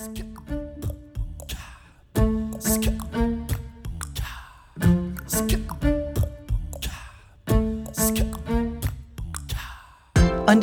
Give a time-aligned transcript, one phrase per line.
[0.00, 0.24] Und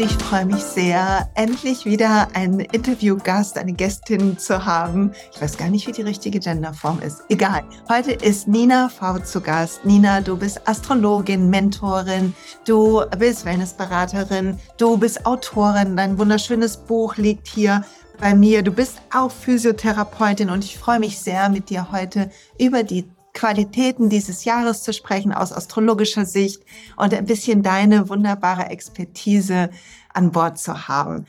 [0.02, 5.12] ich freue mich sehr, endlich wieder einen Interviewgast, eine Gästin zu haben.
[5.34, 7.22] Ich weiß gar nicht, wie die richtige Genderform ist.
[7.30, 7.64] Egal.
[7.88, 9.86] Heute ist Nina V zu Gast.
[9.86, 12.34] Nina, du bist Astrologin, Mentorin,
[12.66, 15.96] du bist Wellnessberaterin, du bist Autorin.
[15.96, 17.86] Dein wunderschönes Buch liegt hier
[18.20, 18.64] bei mir.
[18.64, 24.10] Du bist auch Physiotherapeutin und ich freue mich sehr, mit dir heute über die Qualitäten
[24.10, 26.64] dieses Jahres zu sprechen aus astrologischer Sicht
[26.96, 29.70] und ein bisschen deine wunderbare Expertise
[30.14, 31.26] an Bord zu haben.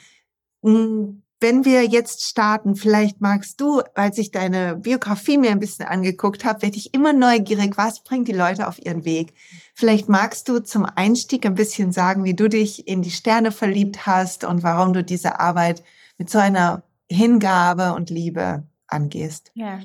[0.62, 5.86] Hm, wenn wir jetzt starten, vielleicht magst du, als ich deine Biografie mir ein bisschen
[5.86, 9.34] angeguckt habe, werde ich immer neugierig, was bringt die Leute auf ihren Weg.
[9.74, 14.04] Vielleicht magst du zum Einstieg ein bisschen sagen, wie du dich in die Sterne verliebt
[14.04, 15.84] hast und warum du diese Arbeit
[16.16, 19.50] mit so einer Hingabe und Liebe angehst.
[19.54, 19.80] Ja,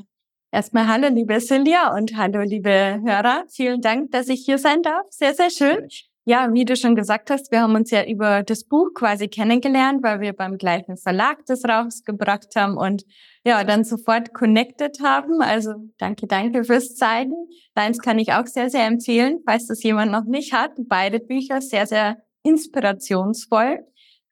[0.54, 3.44] Erstmal hallo, liebe Silja und hallo, liebe Hörer.
[3.50, 5.02] Vielen Dank, dass ich hier sein darf.
[5.10, 5.88] Sehr, sehr schön.
[6.26, 10.04] Ja, wie du schon gesagt hast, wir haben uns ja über das Buch quasi kennengelernt,
[10.04, 13.04] weil wir beim gleichen Verlag das rausgebracht haben und
[13.44, 15.42] ja, dann sofort connected haben.
[15.42, 17.34] Also danke, danke fürs Zeigen.
[17.74, 20.74] Deins kann ich auch sehr, sehr empfehlen, falls das jemand noch nicht hat.
[20.88, 23.80] Beide Bücher sehr, sehr inspirationsvoll.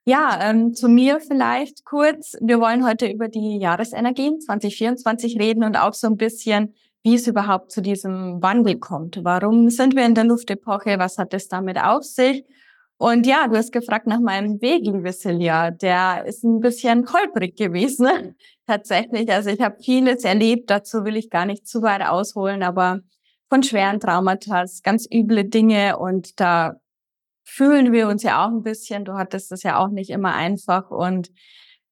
[0.06, 2.36] Ja, ähm, zu mir vielleicht kurz.
[2.42, 7.28] Wir wollen heute über die Jahresenergien 2024 reden und auch so ein bisschen, wie es
[7.28, 9.24] überhaupt zu diesem Wandel kommt.
[9.24, 10.98] Warum sind wir in der Luftepoche?
[10.98, 12.44] Was hat es damit auf sich?
[12.98, 15.70] Und ja, du hast gefragt nach meinem Weg, liebe Silja.
[15.70, 18.36] Der ist ein bisschen holprig gewesen,
[18.68, 19.32] tatsächlich.
[19.32, 23.02] Also ich habe vieles erlebt, dazu will ich gar nicht zu weit ausholen, aber
[23.50, 26.81] von schweren Traumata, ganz üble Dinge und da
[27.44, 29.06] fühlen wir uns ja auch ein bisschen.
[29.06, 31.32] Du hattest das ja auch nicht immer einfach und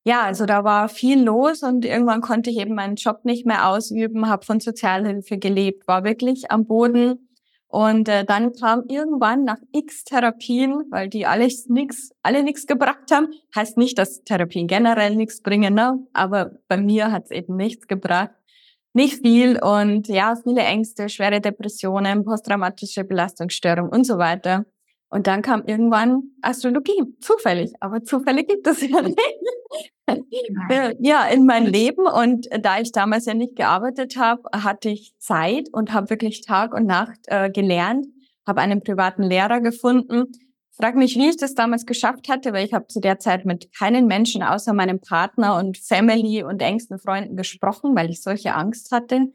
[0.05, 3.67] ja, also da war viel los und irgendwann konnte ich eben meinen Job nicht mehr
[3.69, 7.29] ausüben, habe von Sozialhilfe gelebt, war wirklich am Boden.
[7.67, 13.11] Und äh, dann kam irgendwann nach x Therapien, weil die alles nix, alle nichts gebracht
[13.11, 13.27] haben.
[13.55, 15.99] Heißt nicht, dass Therapien generell nichts bringen, ne?
[16.13, 18.31] aber bei mir hat es eben nichts gebracht.
[18.93, 24.65] Nicht viel und ja, viele Ängste, schwere Depressionen, posttraumatische Belastungsstörung und so weiter.
[25.09, 29.19] Und dann kam irgendwann Astrologie, zufällig, aber zufällig gibt es ja nicht.
[30.99, 32.05] ja, in mein Leben.
[32.05, 36.73] Und da ich damals ja nicht gearbeitet habe, hatte ich Zeit und habe wirklich Tag
[36.73, 38.05] und Nacht äh, gelernt,
[38.47, 40.25] habe einen privaten Lehrer gefunden.
[40.79, 43.75] Frag mich, wie ich das damals geschafft hatte, weil ich habe zu der Zeit mit
[43.77, 48.91] keinen Menschen außer meinem Partner und Family und engsten Freunden gesprochen, weil ich solche Angst
[48.91, 49.27] hatte.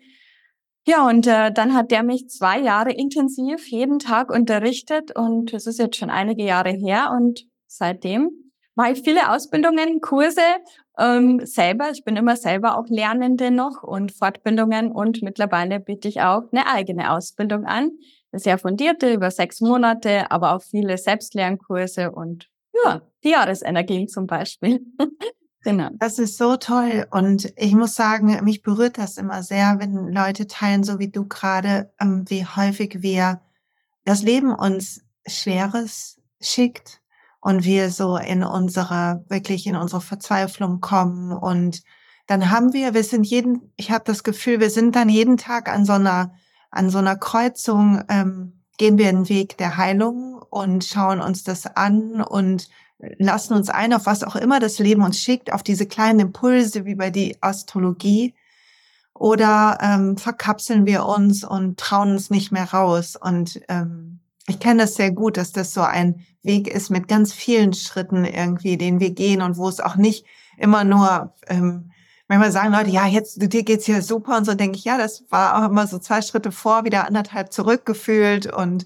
[0.87, 5.67] Ja, und äh, dann hat der mich zwei Jahre intensiv jeden Tag unterrichtet und es
[5.67, 8.31] ist jetzt schon einige Jahre her und seitdem
[8.75, 10.43] mache ich viele Ausbildungen, Kurse
[10.99, 11.91] ähm, selber.
[11.91, 16.67] Ich bin immer selber auch Lernende noch und Fortbildungen und mittlerweile biete ich auch eine
[16.67, 17.93] eigene Ausbildung an.
[18.31, 22.51] Eine sehr fundierte, über sechs Monate, aber auch viele Selbstlernkurse und
[22.85, 24.85] ja, die Jahresenergien zum Beispiel.
[25.65, 25.89] Genau.
[25.95, 27.07] Das ist so toll.
[27.11, 31.27] Und ich muss sagen, mich berührt das immer sehr, wenn Leute teilen, so wie du
[31.27, 33.41] gerade, ähm, wie häufig wir
[34.05, 37.01] das Leben uns Schweres schickt
[37.41, 41.33] und wir so in unsere, wirklich in unsere Verzweiflung kommen.
[41.33, 41.83] Und
[42.27, 45.71] dann haben wir, wir sind jeden, ich habe das Gefühl, wir sind dann jeden Tag
[45.71, 46.35] an so einer,
[46.71, 51.67] an so einer Kreuzung, ähm, gehen wir den Weg der Heilung und schauen uns das
[51.67, 52.69] an und
[52.99, 56.85] lassen uns ein auf was auch immer das Leben uns schickt, auf diese kleinen Impulse
[56.85, 58.35] wie bei die Astrologie,
[59.15, 63.17] oder ähm, verkapseln wir uns und trauen uns nicht mehr raus.
[63.17, 67.33] Und ähm, ich kenne das sehr gut, dass das so ein Weg ist mit ganz
[67.33, 70.27] vielen Schritten irgendwie, den wir gehen und wo es auch nicht
[70.59, 71.91] immer nur ähm,
[72.29, 75.25] manchmal sagen Leute, ja, jetzt dir geht's hier super und so denke ich, ja, das
[75.31, 78.85] war auch immer so zwei Schritte vor, wieder anderthalb zurückgefühlt und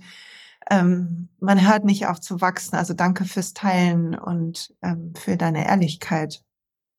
[0.70, 2.76] ähm, man hört nicht auf zu wachsen.
[2.76, 6.42] Also danke fürs Teilen und ähm, für deine Ehrlichkeit.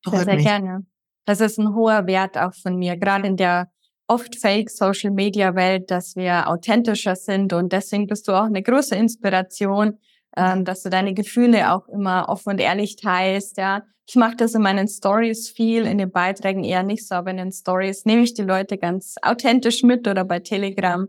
[0.04, 0.86] Berührt sehr, sehr gerne.
[1.26, 3.70] Das ist ein hoher Wert auch von mir, gerade in der
[4.08, 8.64] oft fake Social Media Welt, dass wir authentischer sind und deswegen bist du auch eine
[8.64, 10.00] große Inspiration,
[10.36, 13.58] ähm, dass du deine Gefühle auch immer offen und ehrlich teilst.
[13.58, 17.30] Ja, ich mache das in meinen Stories viel, in den Beiträgen eher nicht so, aber
[17.30, 21.08] in den Stories nehme ich die Leute ganz authentisch mit oder bei Telegram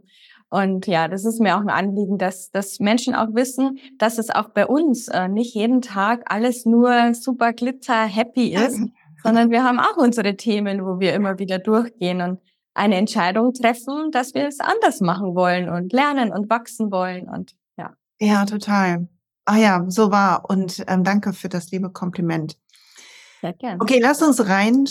[0.50, 4.31] und ja, das ist mir auch ein Anliegen, dass, dass Menschen auch wissen, dass es
[4.31, 8.81] auch bei uns äh, nicht jeden Tag alles nur super glitzer happy ist,
[9.23, 12.41] sondern wir haben auch unsere Themen, wo wir immer wieder durchgehen und
[12.75, 17.55] eine Entscheidung treffen, dass wir es anders machen wollen und lernen und wachsen wollen und
[17.76, 17.93] ja.
[18.20, 19.08] Ja, total.
[19.44, 20.49] Ah ja, so war.
[20.49, 22.56] Und ähm, danke für das liebe Kompliment.
[23.41, 23.81] Sehr gerne.
[23.81, 24.85] Okay, lass uns rein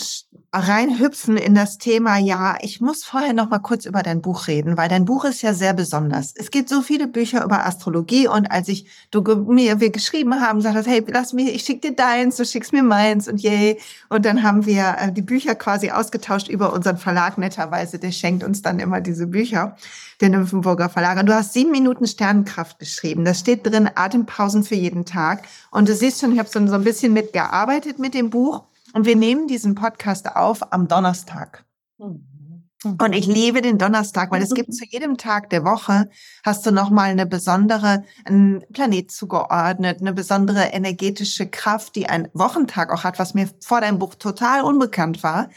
[0.52, 4.76] reinhüpfen in das Thema, ja, ich muss vorher noch mal kurz über dein Buch reden,
[4.76, 6.34] weil dein Buch ist ja sehr besonders.
[6.34, 10.60] Es gibt so viele Bücher über Astrologie und als ich du mir wir geschrieben haben,
[10.60, 13.78] sagst hey, lass mich, ich schick dir deins, du schickst mir meins und yay.
[14.08, 18.00] Und dann haben wir äh, die Bücher quasi ausgetauscht über unseren Verlag netterweise.
[18.00, 19.76] Der schenkt uns dann immer diese Bücher,
[20.20, 21.20] der Nymphenburger Verlag.
[21.20, 23.24] Und du hast sieben Minuten Sternenkraft geschrieben.
[23.24, 25.44] Da steht drin Atempausen für jeden Tag.
[25.70, 28.64] Und du siehst schon, ich habe so ein bisschen mitgearbeitet mit dem Buch.
[28.92, 31.64] Und wir nehmen diesen Podcast auf am Donnerstag.
[31.98, 32.30] Mhm.
[32.82, 36.08] Und ich liebe den Donnerstag, weil es gibt zu jedem Tag der Woche
[36.42, 42.90] hast du nochmal eine besondere, einen Planet zugeordnet, eine besondere energetische Kraft, die ein Wochentag
[42.90, 45.50] auch hat, was mir vor deinem Buch total unbekannt war.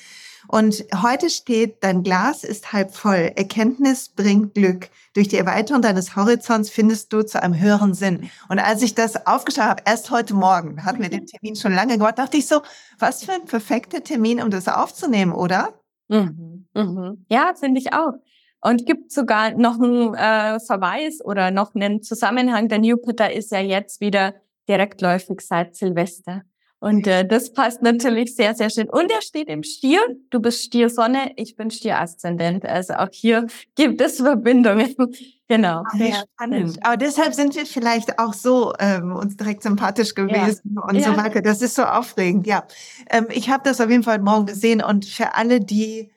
[0.48, 3.32] Und heute steht, dein Glas ist halb voll.
[3.36, 4.90] Erkenntnis bringt Glück.
[5.14, 8.30] Durch die Erweiterung deines Horizonts findest du zu einem höheren Sinn.
[8.50, 11.98] Und als ich das aufgeschrieben habe, erst heute Morgen, hatten wir den Termin schon lange
[11.98, 12.62] gemacht, dachte ich so,
[13.00, 15.74] was für ein perfekter Termin, um das aufzunehmen, oder?
[16.10, 16.68] Mhm.
[16.74, 17.26] Mhm.
[17.30, 18.14] Ja, finde ich auch.
[18.62, 22.70] Und gibt sogar noch einen äh, Verweis oder noch einen Zusammenhang.
[22.70, 24.36] Der Jupiter ist ja jetzt wieder
[24.70, 26.44] direktläufig seit Silvester.
[26.84, 28.90] Und äh, das passt natürlich sehr, sehr schön.
[28.90, 30.02] Und er steht im Stier.
[30.32, 32.66] Du bist Stier Sonne, ich bin Stier Aszendent.
[32.66, 34.94] Also auch hier gibt es Verbindungen.
[35.48, 35.84] genau.
[35.88, 36.86] Ach, ja, spannend.
[36.86, 40.82] Aber deshalb sind wir vielleicht auch so ähm, uns direkt sympathisch gewesen ja.
[40.82, 41.04] und ja.
[41.04, 41.42] so weiter.
[41.42, 42.48] Das ist so aufregend.
[42.48, 42.68] Ja,
[43.10, 44.84] ähm, ich habe das auf jeden Fall morgen gesehen.
[44.84, 46.12] Und für alle, die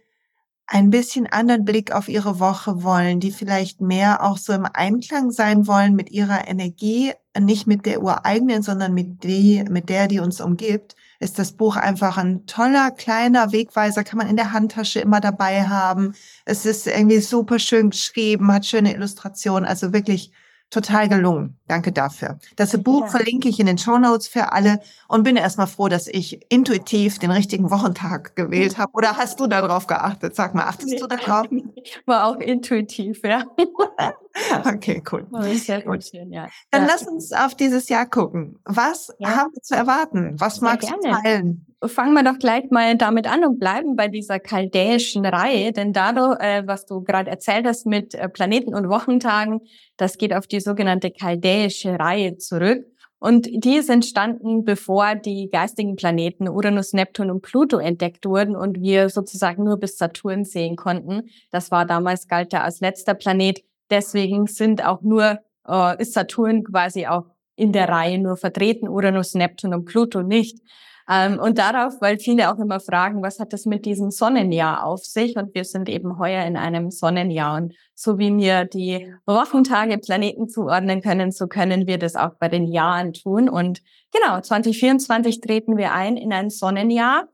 [0.67, 5.31] ein bisschen anderen Blick auf ihre Woche wollen, die vielleicht mehr auch so im Einklang
[5.31, 10.19] sein wollen mit ihrer Energie, nicht mit der ureigenen, sondern mit die, mit der, die
[10.19, 15.01] uns umgibt, ist das Buch einfach ein toller, kleiner Wegweiser, kann man in der Handtasche
[15.01, 16.15] immer dabei haben.
[16.45, 20.33] Es ist irgendwie super schön geschrieben, hat schöne Illustrationen, also wirklich
[20.71, 21.59] total gelungen.
[21.69, 22.39] Danke dafür.
[22.57, 23.07] Das Buch ja.
[23.09, 27.19] verlinke ich in den Show Notes für alle und bin erstmal froh, dass ich intuitiv
[27.19, 28.93] den richtigen Wochentag gewählt habe.
[28.93, 30.35] Oder hast du darauf geachtet?
[30.35, 30.99] Sag mal, achtest nee.
[30.99, 31.47] du darauf?
[32.07, 33.45] War auch intuitiv, ja.
[34.65, 35.27] okay, cool.
[35.55, 36.05] Sehr gut.
[36.05, 36.49] Schön, ja.
[36.71, 36.89] Dann ja.
[36.89, 38.59] lass uns auf dieses Jahr gucken.
[38.65, 40.37] Was haben wir zu erwarten?
[40.39, 41.66] Was magst du teilen?
[41.84, 46.40] Fangen wir doch gleich mal damit an und bleiben bei dieser chaldäischen Reihe, denn dadurch,
[46.40, 49.61] äh, was du gerade erzählt hast mit äh, Planeten und Wochentagen,
[49.96, 52.87] das geht auf die sogenannte chaldäische Reihe zurück.
[53.19, 58.81] Und die ist entstanden, bevor die geistigen Planeten Uranus, Neptun und Pluto entdeckt wurden und
[58.81, 61.31] wir sozusagen nur bis Saturn sehen konnten.
[61.50, 63.62] Das war damals galt er als letzter Planet.
[63.90, 67.25] Deswegen sind auch nur, äh, ist Saturn quasi auch
[67.56, 70.61] in der Reihe nur vertreten, Uranus, Neptun und Pluto nicht.
[71.08, 75.05] Ähm, und darauf, weil viele auch immer fragen, was hat das mit diesem Sonnenjahr auf
[75.05, 75.37] sich?
[75.37, 77.56] Und wir sind eben heuer in einem Sonnenjahr.
[77.56, 82.49] Und so wie wir die Wochentage Planeten zuordnen können, so können wir das auch bei
[82.49, 83.49] den Jahren tun.
[83.49, 83.82] Und
[84.12, 87.29] genau, 2024 treten wir ein in ein Sonnenjahr.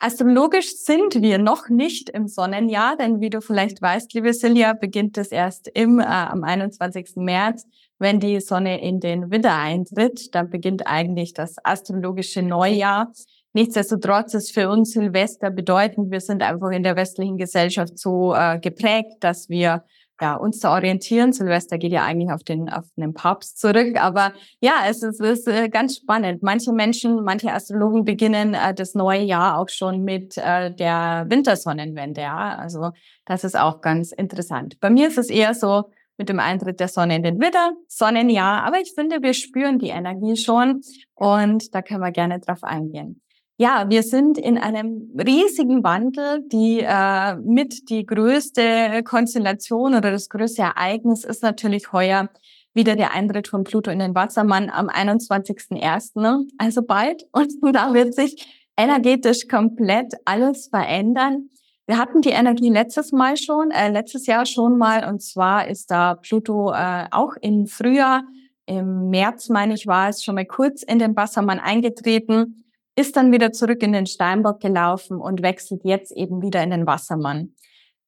[0.00, 5.18] Astrologisch sind wir noch nicht im Sonnenjahr, denn wie du vielleicht weißt, liebe Silja, beginnt
[5.18, 7.16] es erst im, äh, am 21.
[7.16, 7.66] März
[7.98, 13.12] wenn die Sonne in den Widder eintritt, dann beginnt eigentlich das astrologische Neujahr.
[13.52, 18.58] Nichtsdestotrotz ist für uns Silvester bedeutend, wir sind einfach in der westlichen Gesellschaft so äh,
[18.60, 19.84] geprägt, dass wir
[20.20, 21.32] ja, uns zu orientieren.
[21.32, 23.96] Silvester geht ja eigentlich auf den, auf den Papst zurück.
[24.00, 26.42] Aber ja, es ist, es ist äh, ganz spannend.
[26.42, 32.20] Manche Menschen, manche Astrologen beginnen äh, das neue Jahr auch schon mit äh, der Wintersonnenwende.
[32.20, 32.90] Ja, also
[33.24, 34.80] das ist auch ganz interessant.
[34.80, 38.64] Bei mir ist es eher so, mit dem Eintritt der Sonne in den Widder, Sonnenjahr.
[38.64, 40.82] Aber ich finde, wir spüren die Energie schon
[41.14, 43.22] und da können wir gerne drauf eingehen.
[43.60, 46.44] Ja, wir sind in einem riesigen Wandel.
[46.46, 52.28] Die äh, mit die größte Konstellation oder das größte Ereignis ist natürlich heuer
[52.72, 56.46] wieder der Eintritt von Pluto in den Wassermann am 21.01., ne?
[56.58, 57.24] also bald.
[57.32, 58.46] Und da wird sich
[58.76, 61.50] energetisch komplett alles verändern.
[61.88, 65.90] Wir hatten die Energie letztes Mal schon, äh, letztes Jahr schon mal, und zwar ist
[65.90, 68.24] da Pluto äh, auch im Frühjahr,
[68.66, 73.32] im März meine ich, war es schon mal kurz in den Wassermann eingetreten, ist dann
[73.32, 77.54] wieder zurück in den Steinbock gelaufen und wechselt jetzt eben wieder in den Wassermann.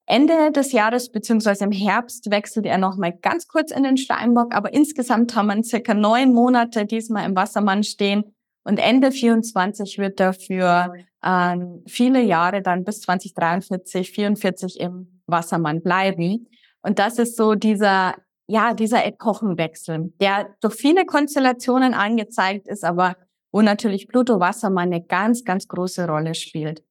[0.04, 4.74] Ende des Jahres beziehungsweise im Herbst wechselt er nochmal ganz kurz in den Steinbock, aber
[4.74, 8.24] insgesamt haben wir circa neun Monate diesmal im Wassermann stehen
[8.70, 15.82] und Ende 24 wird er für ähm, viele Jahre dann bis 2043, 44 im Wassermann
[15.82, 16.46] bleiben.
[16.80, 18.14] Und das ist so dieser,
[18.46, 23.16] ja, dieser Epochenwechsel, der durch viele Konstellationen angezeigt ist, aber
[23.50, 26.84] wo natürlich Pluto Wassermann eine ganz, ganz große Rolle spielt.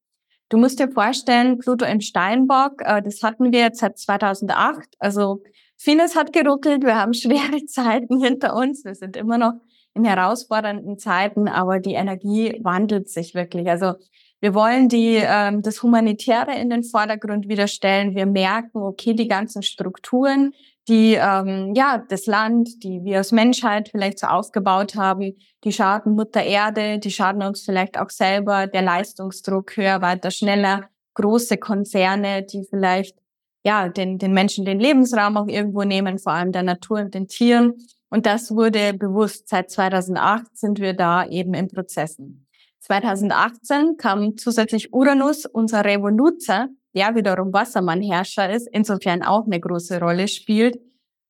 [0.50, 4.86] Du musst dir vorstellen, Pluto im Steinbock, äh, das hatten wir jetzt seit 2008.
[4.98, 5.42] Also
[5.78, 9.54] vieles hat geruckelt, wir haben schwere Zeiten hinter uns, wir sind immer noch
[9.94, 13.68] in herausfordernden Zeiten, aber die Energie wandelt sich wirklich.
[13.68, 13.94] Also
[14.42, 18.14] Wir wollen die, ähm, das Humanitäre in den Vordergrund wieder stellen.
[18.14, 20.54] Wir merken, okay, die ganzen Strukturen,
[20.88, 26.14] die ähm, ja das Land, die wir als Menschheit vielleicht so aufgebaut haben, die schaden
[26.14, 32.42] Mutter Erde, die schaden uns vielleicht auch selber, der Leistungsdruck höher, weiter, schneller, große Konzerne,
[32.42, 33.18] die vielleicht
[33.62, 37.28] ja den, den Menschen den Lebensraum auch irgendwo nehmen, vor allem der Natur und den
[37.28, 37.74] Tieren.
[38.10, 39.48] Und das wurde bewusst.
[39.48, 42.46] Seit 2008 sind wir da eben in Prozessen.
[42.80, 50.26] 2018 kam zusätzlich Uranus, unser Revoluzer, der wiederum Wassermannherrscher ist, insofern auch eine große Rolle
[50.26, 50.80] spielt,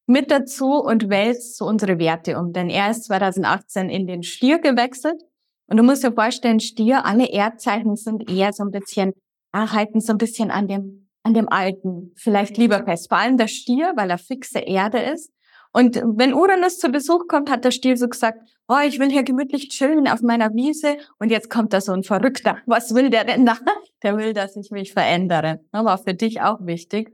[0.06, 2.52] mit dazu und wälzt so unsere Werte um.
[2.52, 5.22] Denn er ist 2018 in den Stier gewechselt.
[5.66, 9.12] Und du musst dir vorstellen, Stier, alle Erdzeichen sind eher so ein bisschen,
[9.54, 13.08] halten so ein bisschen an dem, an dem Alten, vielleicht lieber fest.
[13.08, 15.30] Vor allem der Stier, weil er fixe Erde ist.
[15.72, 19.22] Und wenn Uranus zu Besuch kommt, hat der Stier so gesagt, oh, ich will hier
[19.22, 22.58] gemütlich chillen auf meiner Wiese und jetzt kommt da so ein Verrückter.
[22.66, 23.56] Was will der denn da?
[24.02, 25.60] Der will, dass ich mich verändere.
[25.72, 27.12] War für dich auch wichtig.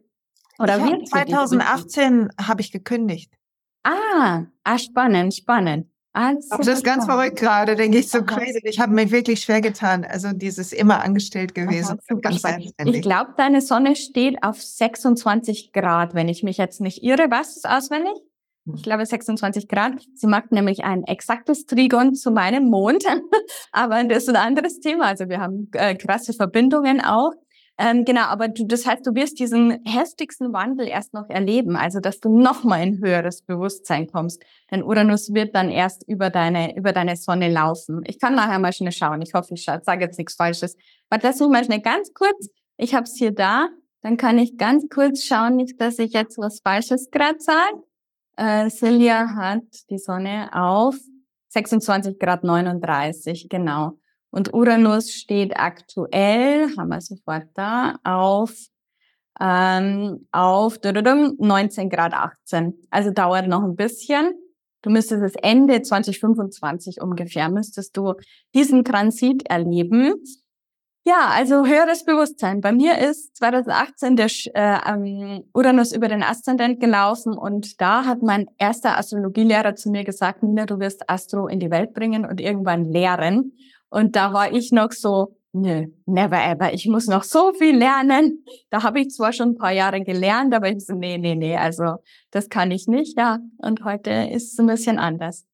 [0.61, 1.05] Oder wie?
[1.05, 3.33] 2018 habe ich gekündigt.
[3.83, 5.89] Ah, ah, spannend, spannend.
[6.13, 8.61] Also, das ist ganz verrückt gerade, denke ich, so crazy.
[8.63, 10.05] Ich habe mir wirklich schwer getan.
[10.05, 11.99] Also dieses immer angestellt gewesen.
[12.23, 17.03] Ganz ich, ich glaube, deine Sonne steht auf 26 Grad, wenn ich mich jetzt nicht
[17.03, 17.27] irre.
[17.31, 18.15] Was ist auswendig?
[18.75, 19.92] Ich glaube 26 Grad.
[20.14, 23.04] Sie macht nämlich ein exaktes Trigon zu meinem Mond,
[23.73, 25.06] aber das ist ein anderes Thema.
[25.06, 27.32] Also wir haben äh, krasse Verbindungen auch.
[27.78, 32.00] Ähm, genau, aber du, das heißt, du wirst diesen heftigsten Wandel erst noch erleben, also
[32.00, 34.42] dass du noch mal in höheres Bewusstsein kommst.
[34.70, 38.02] Denn Uranus wird dann erst über deine über deine Sonne laufen.
[38.06, 39.20] Ich kann nachher mal schnell schauen.
[39.20, 40.76] Ich hoffe, ich sage jetzt nichts Falsches.
[41.11, 42.49] Aber das mal schnell ganz kurz.
[42.78, 43.68] Ich habe es hier da.
[44.02, 47.82] Dann kann ich ganz kurz schauen, nicht, dass ich jetzt was Falsches gerade sage.
[48.37, 50.97] Äh, Silja hat die Sonne auf
[51.49, 53.99] 26 Grad 39, genau.
[54.31, 58.52] Und Uranus steht aktuell, haben wir sofort da, auf,
[59.40, 62.75] ähm, auf 19 Grad 18.
[62.90, 64.35] Also dauert noch ein bisschen.
[64.83, 68.14] Du müsstest es Ende 2025 ungefähr, müsstest du
[68.55, 70.23] diesen Transit erleben.
[71.09, 72.61] Ja, also höheres Bewusstsein.
[72.61, 78.49] Bei mir ist 2018 der äh, Uranus über den Aszendent gelaufen und da hat mein
[78.59, 82.87] erster Astrologielehrer zu mir gesagt, Nina, du wirst Astro in die Welt bringen und irgendwann
[82.87, 83.53] lehren.
[83.89, 88.45] Und da war ich noch so, nö, never ever, ich muss noch so viel lernen.
[88.71, 91.57] Da habe ich zwar schon ein paar Jahre gelernt, aber ich so, nee, nee, nee,
[91.57, 91.99] also
[92.33, 93.39] das kann ich nicht, ja.
[93.59, 95.47] Und heute ist es ein bisschen anders.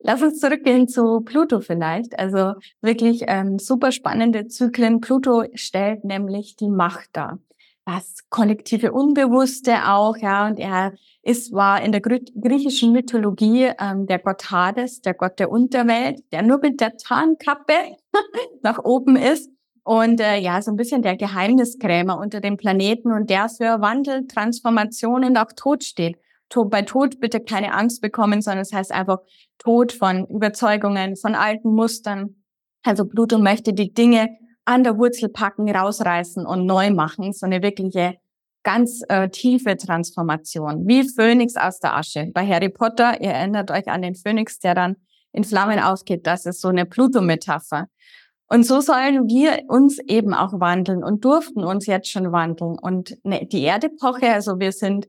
[0.00, 2.18] Lass uns zurückgehen zu Pluto vielleicht.
[2.18, 5.00] Also wirklich ähm, super spannende Zyklen.
[5.00, 7.38] Pluto stellt nämlich die Macht dar.
[7.84, 10.46] Das kollektive Unbewusste auch, ja.
[10.46, 15.50] Und er ist, war in der griechischen Mythologie ähm, der Gott Hades, der Gott der
[15.50, 17.72] Unterwelt, der nur mit der Tarnkappe
[18.62, 19.50] nach oben ist.
[19.84, 24.26] Und äh, ja, so ein bisschen der Geheimniskrämer unter den Planeten und der für Wandel,
[24.26, 26.18] Transformation und auch Tod steht.
[26.70, 29.18] Bei Tod bitte keine Angst bekommen, sondern es das heißt einfach
[29.58, 32.42] Tod von Überzeugungen, von alten Mustern.
[32.82, 34.28] Also Pluto möchte die Dinge
[34.64, 37.32] an der Wurzel packen, rausreißen und neu machen.
[37.32, 38.16] So eine wirkliche
[38.62, 42.30] ganz äh, tiefe Transformation, wie Phönix aus der Asche.
[42.34, 44.96] Bei Harry Potter, ihr erinnert euch an den Phönix, der dann
[45.32, 47.86] in Flammen ausgeht, das ist so eine Pluto-Metapher.
[48.50, 52.78] Und so sollen wir uns eben auch wandeln und durften uns jetzt schon wandeln.
[52.78, 55.06] Und ne, die Erdepoche, also wir sind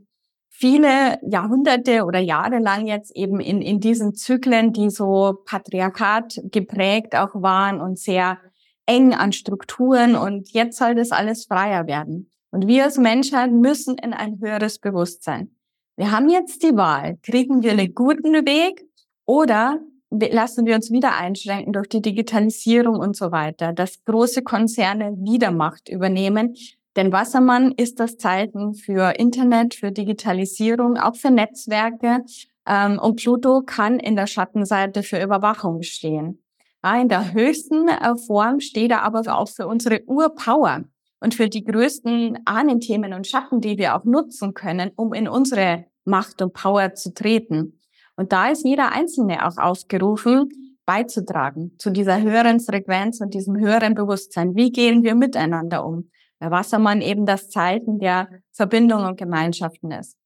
[0.59, 7.15] viele Jahrhunderte oder Jahre lang jetzt eben in, in diesen Zyklen, die so Patriarchat geprägt
[7.15, 8.37] auch waren und sehr
[8.85, 12.29] eng an Strukturen und jetzt soll das alles freier werden.
[12.51, 15.55] Und wir als Menschheit müssen in ein höheres Bewusstsein.
[15.95, 18.85] Wir haben jetzt die Wahl, kriegen wir einen guten Weg
[19.25, 19.79] oder
[20.11, 25.51] lassen wir uns wieder einschränken durch die Digitalisierung und so weiter, dass große Konzerne wieder
[25.51, 26.55] Macht übernehmen,
[26.99, 32.25] denn Wassermann ist das Zeichen für Internet, für Digitalisierung, auch für Netzwerke.
[32.67, 36.43] Ähm, und Pluto kann in der Schattenseite für Überwachung stehen.
[36.83, 40.83] in der höchsten äh, Form steht er aber auch für unsere Urpower
[41.21, 45.85] und für die größten Ahnenthemen und Schatten, die wir auch nutzen können, um in unsere
[46.03, 47.79] Macht und Power zu treten.
[48.17, 50.49] Und da ist jeder Einzelne auch aufgerufen,
[50.85, 54.53] beizutragen zu dieser höheren Frequenz und diesem höheren Bewusstsein.
[54.55, 56.09] Wie gehen wir miteinander um?
[56.39, 60.17] Weil Wassermann eben das Zeichen der Verbindung und Gemeinschaften ist.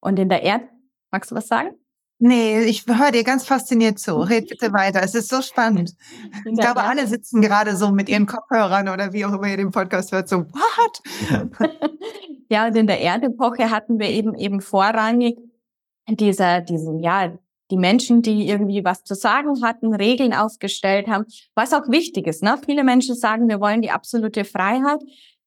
[0.00, 0.62] Und in der Erd,
[1.10, 1.70] magst du was sagen?
[2.20, 4.16] Nee, ich höre dir ganz fasziniert zu.
[4.16, 5.02] Red bitte weiter.
[5.02, 5.94] Es ist so spannend.
[6.44, 9.70] Ich glaube, alle sitzen gerade so mit ihren Kopfhörern oder wie auch immer ihr den
[9.70, 11.70] Podcast hört, so, what?
[12.50, 15.38] ja, und in der Erdepoche hatten wir eben eben vorrangig
[16.08, 17.32] dieser, diesen, ja,
[17.70, 22.42] die Menschen, die irgendwie was zu sagen hatten, Regeln aufgestellt haben, was auch wichtig ist.
[22.42, 22.58] Ne?
[22.64, 25.00] Viele Menschen sagen, wir wollen die absolute Freiheit.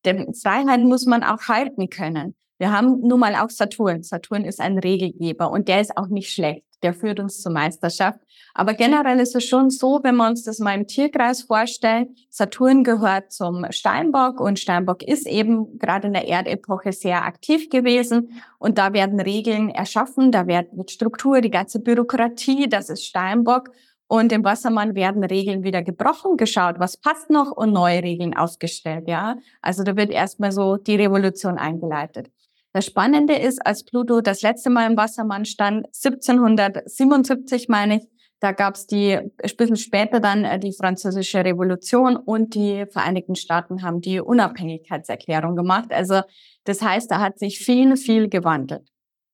[0.05, 2.35] Denn Freiheit muss man auch halten können.
[2.61, 4.03] Wir haben nun mal auch Saturn.
[4.03, 6.63] Saturn ist ein Regelgeber und der ist auch nicht schlecht.
[6.83, 8.19] Der führt uns zur Meisterschaft.
[8.53, 12.83] Aber generell ist es schon so, wenn wir uns das mal im Tierkreis vorstellen, Saturn
[12.83, 18.77] gehört zum Steinbock und Steinbock ist eben gerade in der Erdepoche sehr aktiv gewesen und
[18.77, 23.71] da werden Regeln erschaffen, da wird Struktur, die ganze Bürokratie, das ist Steinbock
[24.11, 29.07] und im Wassermann werden Regeln wieder gebrochen, geschaut, was passt noch und neue Regeln aufgestellt,
[29.07, 29.37] ja.
[29.61, 32.29] Also da wird erstmal so die Revolution eingeleitet.
[32.73, 38.07] Das Spannende ist, als Pluto das letzte Mal im Wassermann stand, 1777 meine ich,
[38.41, 43.35] da gab es die, ein bisschen später dann äh, die Französische Revolution und die Vereinigten
[43.35, 45.93] Staaten haben die Unabhängigkeitserklärung gemacht.
[45.93, 46.19] Also
[46.65, 48.90] das heißt, da hat sich viel, viel gewandelt.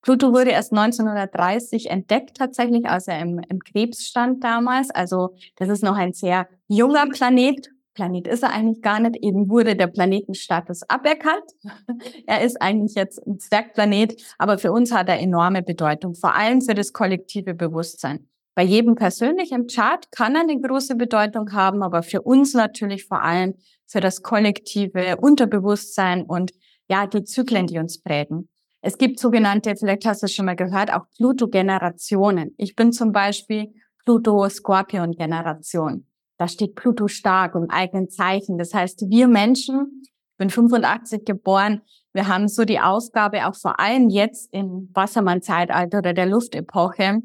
[0.08, 4.90] Pluto wurde erst 1930 entdeckt tatsächlich, als er im, im Krebs stand damals.
[4.90, 9.18] Also das ist noch ein sehr junger Planet, Planet ist er eigentlich gar nicht.
[9.18, 11.44] Eben wurde der Planetenstatus aberkannt.
[12.26, 16.62] er ist eigentlich jetzt ein Zwergplanet, aber für uns hat er enorme Bedeutung, vor allem
[16.62, 18.30] für das kollektive Bewusstsein.
[18.56, 23.04] Bei jedem persönlich im Chart kann er eine große Bedeutung haben, aber für uns natürlich
[23.06, 26.54] vor allem für das kollektive Unterbewusstsein und
[26.90, 28.48] ja, die Zyklen, die uns prägen.
[28.82, 32.54] Es gibt sogenannte, vielleicht hast du es schon mal gehört, auch Pluto-Generationen.
[32.58, 33.74] Ich bin zum Beispiel
[34.06, 36.06] Pluto-Skorpion-Generation.
[36.38, 38.58] Da steht Pluto stark im eigenen Zeichen.
[38.58, 41.82] Das heißt, wir Menschen, ich bin 85 geboren,
[42.14, 47.22] wir haben so die Ausgabe, auch vor allem jetzt im Wassermann-Zeitalter oder der Luftepoche,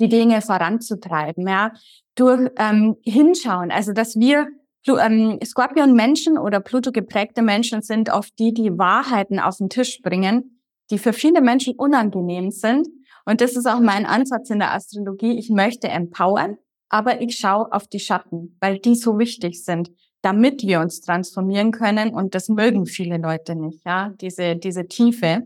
[0.00, 1.72] die Dinge voranzutreiben, ja,
[2.14, 3.70] durch ähm, Hinschauen.
[3.70, 4.48] Also, dass wir
[4.86, 10.59] ähm, Skorpion-Menschen oder Pluto geprägte Menschen sind oft die, die Wahrheiten auf den Tisch bringen,
[10.90, 12.88] die für viele Menschen unangenehm sind.
[13.24, 15.38] Und das ist auch mein Ansatz in der Astrologie.
[15.38, 16.56] Ich möchte empowern,
[16.88, 19.90] aber ich schaue auf die Schatten, weil die so wichtig sind,
[20.22, 22.12] damit wir uns transformieren können.
[22.14, 25.44] Und das mögen viele Leute nicht, ja, diese, diese Tiefe.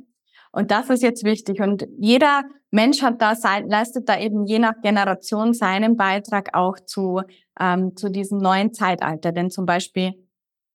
[0.53, 1.61] Und das ist jetzt wichtig.
[1.61, 6.79] Und jeder Mensch hat da sein, leistet da eben je nach Generation seinen Beitrag auch
[6.79, 7.23] zu,
[7.61, 9.33] ähm, zu diesem neuen Zeitalter.
[9.33, 10.15] Denn zum Beispiel,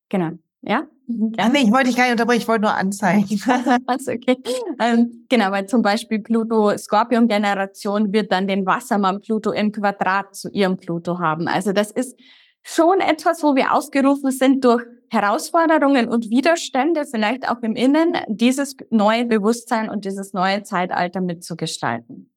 [0.10, 0.88] genau, ja?
[1.10, 1.50] Mhm, ja.
[1.50, 3.42] Nee, ich wollte dich gar nicht unterbrechen, ich wollte nur anzeigen.
[3.88, 4.38] also okay.
[4.80, 10.78] Ähm, genau, weil zum Beispiel Pluto-Skorpion-Generation wird dann den Wassermann Pluto im Quadrat zu ihrem
[10.78, 11.48] Pluto haben.
[11.48, 12.16] Also das ist
[12.62, 18.76] schon etwas, wo wir ausgerufen sind durch Herausforderungen und Widerstände, vielleicht auch im Innen, dieses
[18.92, 22.32] neue Bewusstsein und dieses neue Zeitalter mitzugestalten.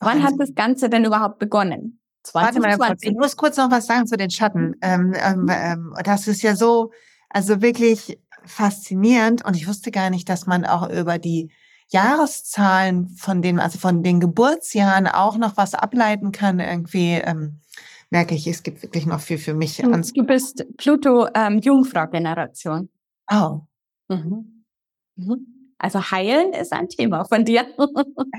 [0.00, 2.00] Wann hat das Ganze denn überhaupt begonnen?
[2.24, 2.62] 2020.
[2.62, 4.74] Warte mal, ich muss kurz noch was sagen zu den Schatten.
[4.82, 6.90] Ähm, ähm, ähm, das ist ja so,
[7.32, 11.50] also wirklich faszinierend und ich wusste gar nicht, dass man auch über die
[11.88, 16.58] Jahreszahlen von den, also von den Geburtsjahren auch noch was ableiten kann.
[16.60, 17.60] Irgendwie ähm,
[18.10, 19.76] merke ich, es gibt wirklich noch viel für mich.
[19.76, 22.88] Du, du bist Pluto-Jungfrau-Generation.
[23.30, 23.60] Ähm, oh.
[24.08, 24.64] Mhm.
[25.16, 25.46] Mhm.
[25.78, 27.66] Also heilen ist ein Thema von dir.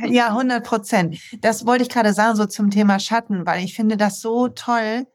[0.07, 1.17] ja, 100 Prozent.
[1.41, 5.05] Das wollte ich gerade sagen, so zum Thema Schatten, weil ich finde das so toll,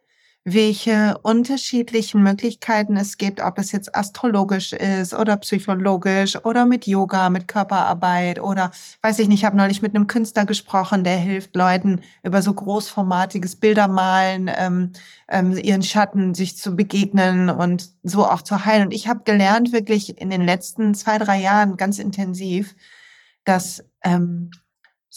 [0.53, 7.31] welche unterschiedlichen Möglichkeiten es gibt, ob es jetzt astrologisch ist oder psychologisch oder mit Yoga,
[7.31, 8.71] mit Körperarbeit oder
[9.03, 12.53] weiß ich nicht, ich habe neulich mit einem Künstler gesprochen, der hilft Leuten über so
[12.55, 14.93] großformatiges Bildermalen, ähm,
[15.29, 18.87] ähm, ihren Schatten sich zu begegnen und so auch zu heilen.
[18.87, 22.75] Und ich habe gelernt, wirklich in den letzten zwei, drei Jahren ganz intensiv,
[23.45, 24.51] dass ähm,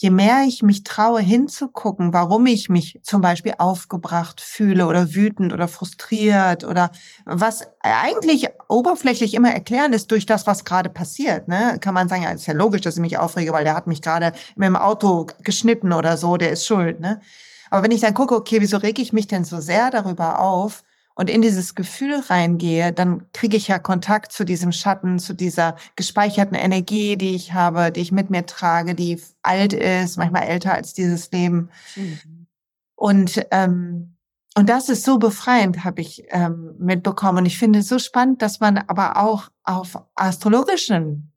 [0.02, 5.54] je mehr ich mich traue hinzugucken, warum ich mich zum Beispiel aufgebracht fühle oder wütend
[5.54, 6.90] oder frustriert oder
[7.26, 12.24] was eigentlich oberflächlich immer erklären ist durch das, was gerade passiert, ne, kann man sagen,
[12.24, 14.76] ja, ist ja logisch, dass ich mich aufrege, weil der hat mich gerade mit dem
[14.76, 17.22] Auto geschnitten oder so, der ist schuld, ne.
[17.70, 20.84] Aber wenn ich dann gucke, okay, wieso rege ich mich denn so sehr darüber auf?
[21.16, 25.76] Und in dieses Gefühl reingehe, dann kriege ich ja Kontakt zu diesem Schatten, zu dieser
[25.96, 30.74] gespeicherten Energie, die ich habe, die ich mit mir trage, die alt ist, manchmal älter
[30.74, 31.70] als dieses Leben.
[31.96, 32.48] Mhm.
[32.96, 34.16] Und ähm,
[34.54, 37.40] und das ist so befreiend, habe ich ähm, mitbekommen.
[37.40, 41.31] Und ich finde es so spannend, dass man aber auch auf astrologischen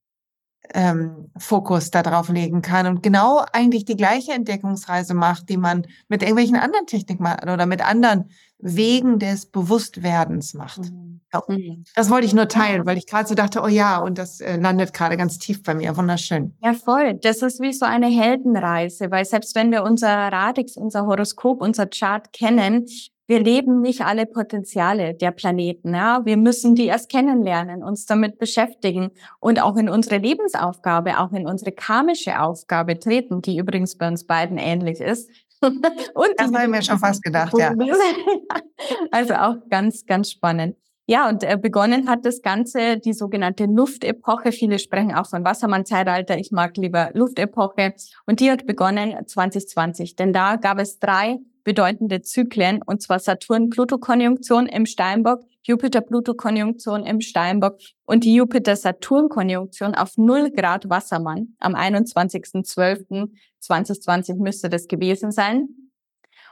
[0.72, 6.22] ähm, Fokus darauf legen kann und genau eigentlich die gleiche Entdeckungsreise macht, die man mit
[6.22, 10.90] irgendwelchen anderen Techniken oder mit anderen Wegen des Bewusstwerdens macht.
[10.90, 11.20] Mhm.
[11.48, 11.84] mhm.
[11.94, 14.56] Das wollte ich nur teilen, weil ich gerade so dachte, oh ja, und das äh,
[14.56, 15.96] landet gerade ganz tief bei mir.
[15.96, 16.56] Wunderschön.
[16.62, 17.14] Ja, voll.
[17.14, 21.86] Das ist wie so eine Heldenreise, weil selbst wenn wir unser Radix, unser Horoskop, unser
[21.86, 22.86] Chart kennen,
[23.26, 25.94] wir leben nicht alle Potenziale der Planeten.
[25.94, 26.24] Ja?
[26.24, 29.10] Wir müssen die erst kennenlernen, uns damit beschäftigen
[29.40, 34.26] und auch in unsere Lebensaufgabe, auch in unsere karmische Aufgabe treten, die übrigens bei uns
[34.26, 35.30] beiden ähnlich ist,
[36.14, 37.72] und das habe ich mir schon fast gedacht, ja.
[39.10, 40.76] Also auch ganz, ganz spannend.
[41.06, 44.52] Ja, und äh, begonnen hat das Ganze die sogenannte Luftepoche.
[44.52, 46.38] Viele sprechen auch von Wassermann-Zeitalter.
[46.38, 47.94] Ich mag lieber Luftepoche.
[48.26, 50.16] Und die hat begonnen 2020.
[50.16, 57.78] Denn da gab es drei bedeutende Zyklen, und zwar Saturn-Pluto-Konjunktion im Steinbock, Jupiter-Pluto-Konjunktion im Steinbock
[58.04, 65.68] und die Jupiter-Saturn-Konjunktion auf 0 Grad Wassermann am 21.12.2020 müsste das gewesen sein.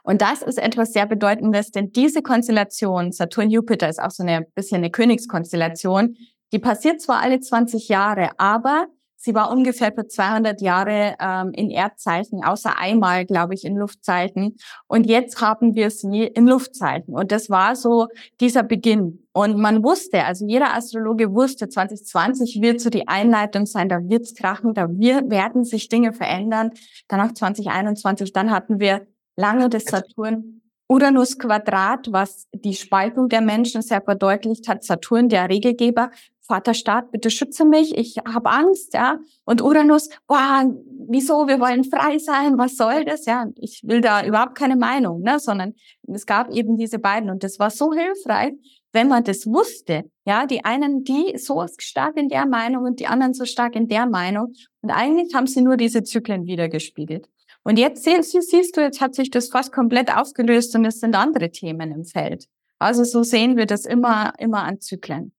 [0.02, 4.78] Und das ist etwas sehr Bedeutendes, denn diese Konstellation, Saturn-Jupiter ist auch so eine bisschen
[4.78, 6.16] eine Königskonstellation,
[6.52, 8.88] die passiert zwar alle 20 Jahre, aber
[9.22, 14.56] sie war ungefähr für 200 Jahre ähm, in Erdzeichen, außer einmal, glaube ich, in Luftzeichen.
[14.88, 17.14] Und jetzt haben wir sie in Luftzeichen.
[17.14, 18.08] Und das war so
[18.40, 19.26] dieser Beginn.
[19.32, 24.34] Und man wusste, also jeder Astrologe wusste, 2020 wird so die Einleitung sein, da wird's
[24.34, 26.72] krachen, da wir, werden sich Dinge verändern.
[27.08, 29.06] Danach 2021, dann hatten wir
[29.36, 34.84] lange des Saturn Uranus Quadrat, was die Spaltung der Menschen sehr verdeutlicht hat.
[34.84, 36.10] Saturn, der Regelgeber,
[36.46, 39.18] Vaterstaat, bitte schütze mich, ich habe Angst, ja.
[39.44, 40.64] Und Uranus, boah,
[41.08, 43.46] wieso, wir wollen frei sein, was soll das, ja.
[43.56, 45.74] Ich will da überhaupt keine Meinung, ne, sondern
[46.08, 48.54] es gab eben diese beiden und das war so hilfreich,
[48.92, 53.06] wenn man das wusste, ja, die einen, die so stark in der Meinung und die
[53.06, 54.52] anderen so stark in der Meinung
[54.82, 57.28] und eigentlich haben sie nur diese Zyklen wiedergespiegelt.
[57.64, 61.50] Und jetzt siehst du, jetzt hat sich das fast komplett aufgelöst und es sind andere
[61.50, 62.48] Themen im Feld.
[62.78, 65.32] Also so sehen wir das immer, immer an Zyklen.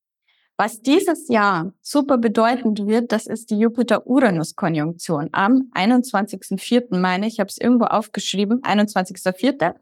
[0.57, 6.97] Was dieses Jahr super bedeutend wird, das ist die Jupiter-Uranus-Konjunktion am 21.04.
[6.99, 9.73] meine ich, habe es irgendwo aufgeschrieben, 21.04.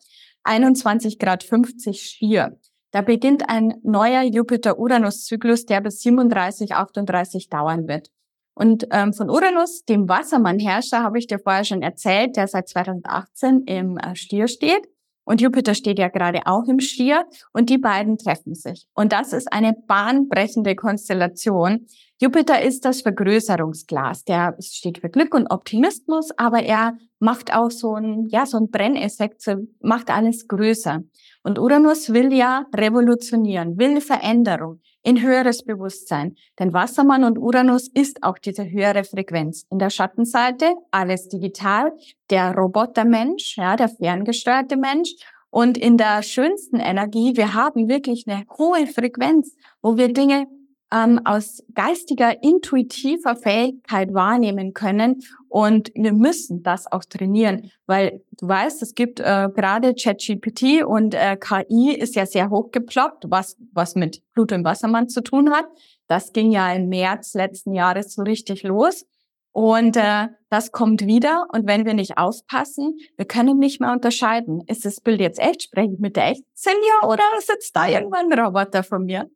[0.43, 2.57] 21 Grad 50 Stier.
[2.91, 8.09] Da beginnt ein neuer Jupiter-Uranus-Zyklus, der bis 37, 38 dauern wird.
[8.53, 13.63] Und ähm, von Uranus, dem Wassermann-Herrscher, habe ich dir vorher schon erzählt, der seit 2018
[13.65, 14.89] im äh, Stier steht.
[15.23, 18.87] Und Jupiter steht ja gerade auch im Stier und die beiden treffen sich.
[18.93, 21.87] Und das ist eine bahnbrechende Konstellation.
[22.19, 24.23] Jupiter ist das Vergrößerungsglas.
[24.25, 28.69] Der steht für Glück und Optimismus, aber er macht auch so ein, ja, so ein
[28.69, 29.43] Brenneffekt,
[29.79, 31.01] macht alles größer.
[31.43, 36.35] Und Uranus will ja revolutionieren, will Veränderung in höheres Bewusstsein.
[36.59, 39.65] Denn Wassermann und Uranus ist auch diese höhere Frequenz.
[39.69, 41.91] In der Schattenseite alles digital,
[42.29, 45.15] der Robotermensch, ja, der ferngesteuerte Mensch.
[45.49, 50.47] Und in der schönsten Energie, wir haben wirklich eine hohe Frequenz, wo wir Dinge
[50.93, 55.21] ähm, aus geistiger, intuitiver Fähigkeit wahrnehmen können.
[55.47, 61.13] Und wir müssen das auch trainieren, weil du weißt, es gibt äh, gerade ChatGPT und
[61.13, 65.65] äh, KI ist ja sehr hochgeploppt, was, was mit Pluto im Wassermann zu tun hat.
[66.07, 69.05] Das ging ja im März letzten Jahres so richtig los.
[69.53, 71.47] Und äh, das kommt wieder.
[71.51, 74.61] Und wenn wir nicht aufpassen, wir können nicht mehr unterscheiden.
[74.67, 75.63] Ist das Bild jetzt echt?
[75.63, 79.29] Spreche ich mit der echten Silja oder sitzt da irgendwann ein Roboter von mir?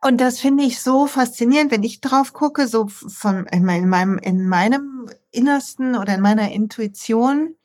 [0.00, 4.48] Und das finde ich so faszinierend, wenn ich drauf gucke, so von in meinem, in
[4.48, 7.56] meinem Innersten oder in meiner Intuition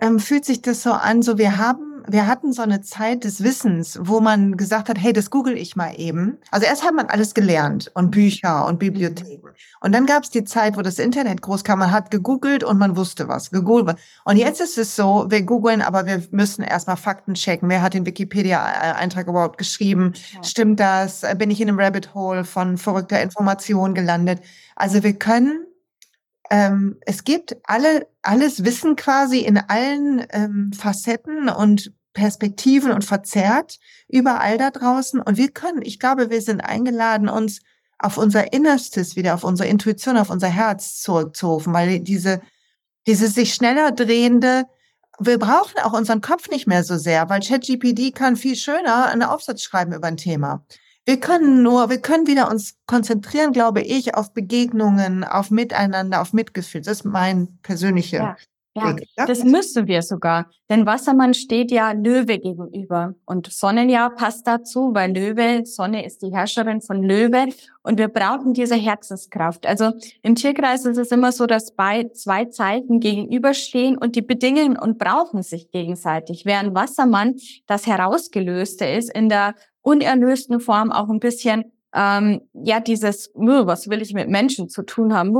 [0.00, 3.42] ähm, fühlt sich das so an, so wir haben wir hatten so eine Zeit des
[3.42, 6.38] Wissens, wo man gesagt hat, hey, das google ich mal eben.
[6.50, 9.50] Also erst hat man alles gelernt und Bücher und Bibliotheken.
[9.80, 11.80] Und dann gab es die Zeit, wo das Internet groß kam.
[11.80, 13.50] Man hat gegoogelt und man wusste was.
[13.50, 13.98] Gegoogelt.
[14.24, 17.68] Und jetzt ist es so, wir googeln, aber wir müssen erstmal Fakten checken.
[17.68, 20.12] Wer hat den Wikipedia-Eintrag überhaupt geschrieben?
[20.32, 20.42] Ja.
[20.44, 21.22] Stimmt das?
[21.36, 24.40] Bin ich in einem Rabbit Hole von verrückter Information gelandet?
[24.76, 25.66] Also wir können
[26.52, 33.78] ähm, es gibt alle, alles Wissen quasi in allen ähm, Facetten und Perspektiven und verzerrt
[34.08, 35.20] überall da draußen.
[35.20, 37.60] Und wir können, ich glaube, wir sind eingeladen, uns
[37.98, 42.40] auf unser Innerstes wieder, auf unsere Intuition, auf unser Herz zurückzurufen, weil diese,
[43.06, 44.66] diese sich schneller drehende,
[45.18, 49.22] wir brauchen auch unseren Kopf nicht mehr so sehr, weil ChatGPT kann viel schöner einen
[49.22, 50.64] Aufsatz schreiben über ein Thema.
[51.04, 56.32] Wir können nur, wir können wieder uns konzentrieren, glaube ich, auf Begegnungen, auf Miteinander, auf
[56.32, 56.82] Mitgefühl.
[56.82, 58.18] Das ist mein persönlicher.
[58.18, 58.36] Ja.
[58.74, 60.50] Ja, das müssen wir sogar.
[60.70, 63.14] Denn Wassermann steht ja Löwe gegenüber.
[63.26, 67.48] Und Sonnenjahr passt dazu, weil Löwe, Sonne ist die Herrscherin von Löwe.
[67.82, 69.66] Und wir brauchen diese Herzenskraft.
[69.66, 74.78] Also im Tierkreis ist es immer so, dass bei zwei Zeichen gegenüberstehen und die bedingen
[74.78, 76.46] und brauchen sich gegenseitig.
[76.46, 77.34] Während Wassermann
[77.66, 84.00] das Herausgelöste ist in der unerlösten Form auch ein bisschen ähm, ja dieses was will
[84.00, 85.32] ich mit Menschen zu tun haben?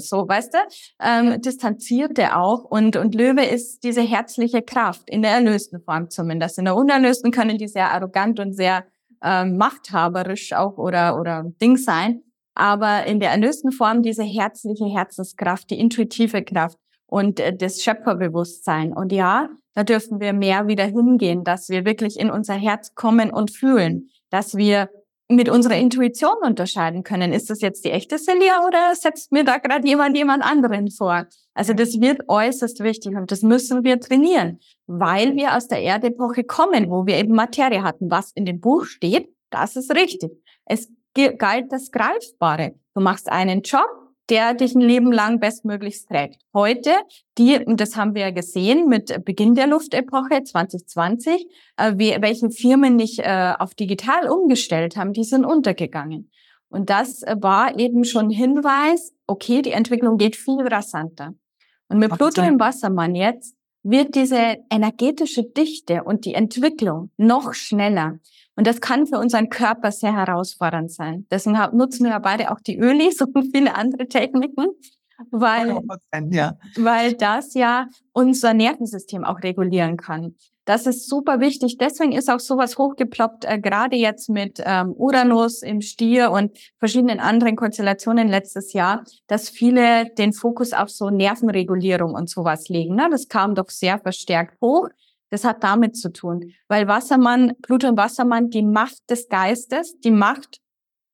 [0.00, 0.58] So weißt du?
[1.00, 6.10] Ähm, distanziert er auch und und Löwe ist diese herzliche Kraft in der erlösten Form
[6.10, 6.58] zumindest.
[6.58, 8.84] In der unerlösten können die sehr arrogant und sehr
[9.22, 12.22] ähm, machthaberisch auch oder oder Ding sein.
[12.54, 18.92] Aber in der erlösten Form diese herzliche Herzenskraft die intuitive Kraft und äh, das Schöpferbewusstsein.
[18.92, 23.30] Und ja, da dürfen wir mehr wieder hingehen, dass wir wirklich in unser Herz kommen
[23.30, 24.88] und fühlen, dass wir
[25.28, 27.32] mit unserer Intuition unterscheiden können.
[27.32, 31.26] Ist das jetzt die echte Celia oder setzt mir da gerade jemand jemand anderen vor?
[31.52, 36.44] Also das wird äußerst wichtig und das müssen wir trainieren, weil wir aus der Erdepoche
[36.44, 38.10] kommen, wo wir eben Materie hatten.
[38.10, 40.30] Was in dem Buch steht, das ist richtig.
[40.64, 40.88] Es
[41.38, 42.74] galt das Greifbare.
[42.94, 43.88] Du machst einen Job,
[44.28, 46.40] der dich ein Leben lang bestmöglichst trägt.
[46.52, 46.90] Heute,
[47.38, 52.50] die, und das haben wir ja gesehen mit Beginn der Luftepoche 2020, äh, wie, welche
[52.50, 56.30] Firmen nicht äh, auf digital umgestellt haben, die sind untergegangen.
[56.68, 61.34] Und das war eben schon Hinweis, okay, die Entwicklung geht viel rasanter.
[61.88, 68.18] Und mit Pluto im Wassermann jetzt wird diese energetische Dichte und die Entwicklung noch schneller.
[68.56, 71.26] Und das kann für unseren Körper sehr herausfordernd sein.
[71.30, 74.66] Deswegen nutzen wir beide auch die Ölis und viele andere Techniken,
[75.30, 75.78] weil,
[76.30, 76.58] ja.
[76.76, 80.34] weil das ja unser Nervensystem auch regulieren kann.
[80.66, 81.78] Das ist super wichtig.
[81.78, 87.20] Deswegen ist auch sowas hochgeploppt, äh, gerade jetzt mit ähm, Uranus im Stier und verschiedenen
[87.20, 92.96] anderen Konstellationen letztes Jahr, dass viele den Fokus auf so Nervenregulierung und sowas legen.
[92.96, 93.06] Ne?
[93.12, 94.88] Das kam doch sehr verstärkt hoch.
[95.36, 100.10] Das hat damit zu tun, weil Wassermann, Pluto und Wassermann, die Macht des Geistes, die
[100.10, 100.62] Macht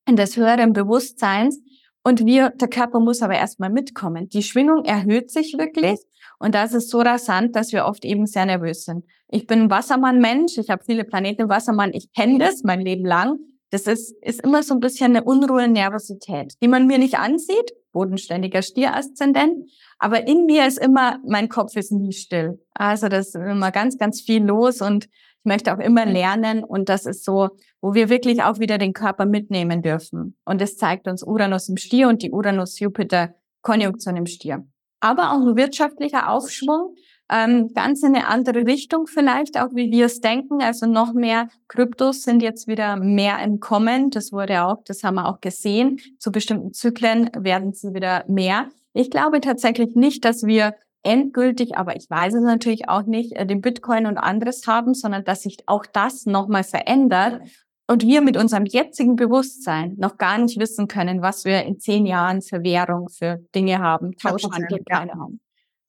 [0.08, 1.60] des höheren Bewusstseins
[2.04, 4.28] und wir, der Körper muss aber erstmal mitkommen.
[4.28, 5.98] Die Schwingung erhöht sich wirklich
[6.38, 9.04] und das ist so rasant, dass wir oft eben sehr nervös sind.
[9.26, 13.40] Ich bin Wassermann-Mensch, ich habe viele Planeten Wassermann, ich kenne das mein Leben lang.
[13.72, 17.72] Das ist, ist immer so ein bisschen eine Unruhe, Nervosität, die man mir nicht ansieht,
[17.92, 22.62] bodenständiger Stieraszendent, aber in mir ist immer, mein Kopf ist nie still.
[22.74, 26.90] Also das ist immer ganz, ganz viel los und ich möchte auch immer lernen und
[26.90, 27.48] das ist so,
[27.80, 30.36] wo wir wirklich auch wieder den Körper mitnehmen dürfen.
[30.44, 34.66] Und das zeigt uns Uranus im Stier und die Uranus-Jupiter-Konjunktion im Stier.
[35.00, 36.94] Aber auch ein wirtschaftlicher Aufschwung,
[37.32, 40.60] ähm, ganz in eine andere Richtung vielleicht, auch wie wir es denken.
[40.62, 44.10] Also noch mehr Kryptos sind jetzt wieder mehr im Kommen.
[44.10, 45.98] Das wurde auch, das haben wir auch gesehen.
[46.18, 48.68] Zu bestimmten Zyklen werden sie wieder mehr.
[48.92, 53.46] Ich glaube tatsächlich nicht, dass wir endgültig, aber ich weiß es natürlich auch nicht, äh,
[53.46, 57.40] den Bitcoin und anderes haben, sondern dass sich auch das nochmal verändert
[57.88, 62.06] und wir mit unserem jetzigen Bewusstsein noch gar nicht wissen können, was wir in zehn
[62.06, 65.40] Jahren für Währung, für Dinge haben, Tauschhandel, keine Ahnung.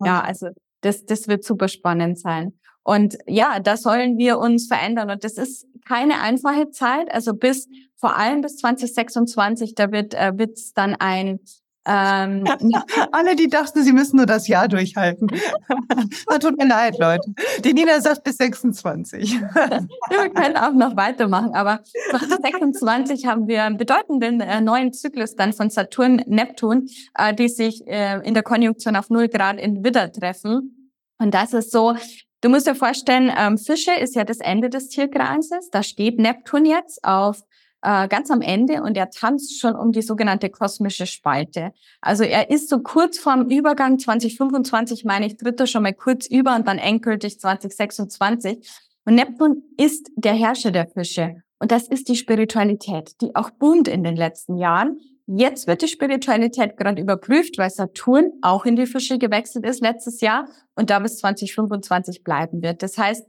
[0.04, 0.48] Ja, also
[0.86, 2.54] das, das wird super spannend sein.
[2.84, 5.10] Und ja, da sollen wir uns verändern.
[5.10, 7.12] Und das ist keine einfache Zeit.
[7.12, 11.40] Also bis vor allem bis 2026, da wird äh, wird's dann ein
[11.86, 12.46] ähm,
[13.12, 15.28] Alle, die dachten, sie müssen nur das Jahr durchhalten.
[16.40, 17.34] Tut mir leid, Leute.
[17.64, 19.42] Die Nina sagt bis 26.
[19.42, 25.52] wir können auch noch weitermachen, aber 2026 haben wir einen bedeutenden äh, neuen Zyklus dann
[25.54, 30.12] von Saturn, Neptun, äh, die sich äh, in der Konjunktion auf 0 Grad in Widder
[30.12, 30.94] treffen.
[31.20, 31.96] Und das ist so,
[32.42, 35.70] du musst dir vorstellen, ähm, Fische ist ja das Ende des Tierkreises.
[35.70, 37.42] Da steht Neptun jetzt auf
[37.84, 41.74] äh, ganz am Ende und er tanzt schon um die sogenannte kosmische Spalte.
[42.02, 46.26] Also er ist so kurz vorm Übergang 2025, meine ich, tritt er schon mal kurz
[46.26, 48.68] über und dann endgültig 2026.
[49.06, 51.44] Und Neptun ist der Herrscher der Fische.
[51.60, 55.00] Und das ist die Spiritualität, die auch boomt in den letzten Jahren.
[55.28, 60.22] Jetzt wird die Spiritualität gerade überprüft, weil Saturn auch in die Fische gewechselt ist letztes
[60.22, 62.82] Jahr und da bis 2025 bleiben wird.
[62.82, 63.26] Das heißt,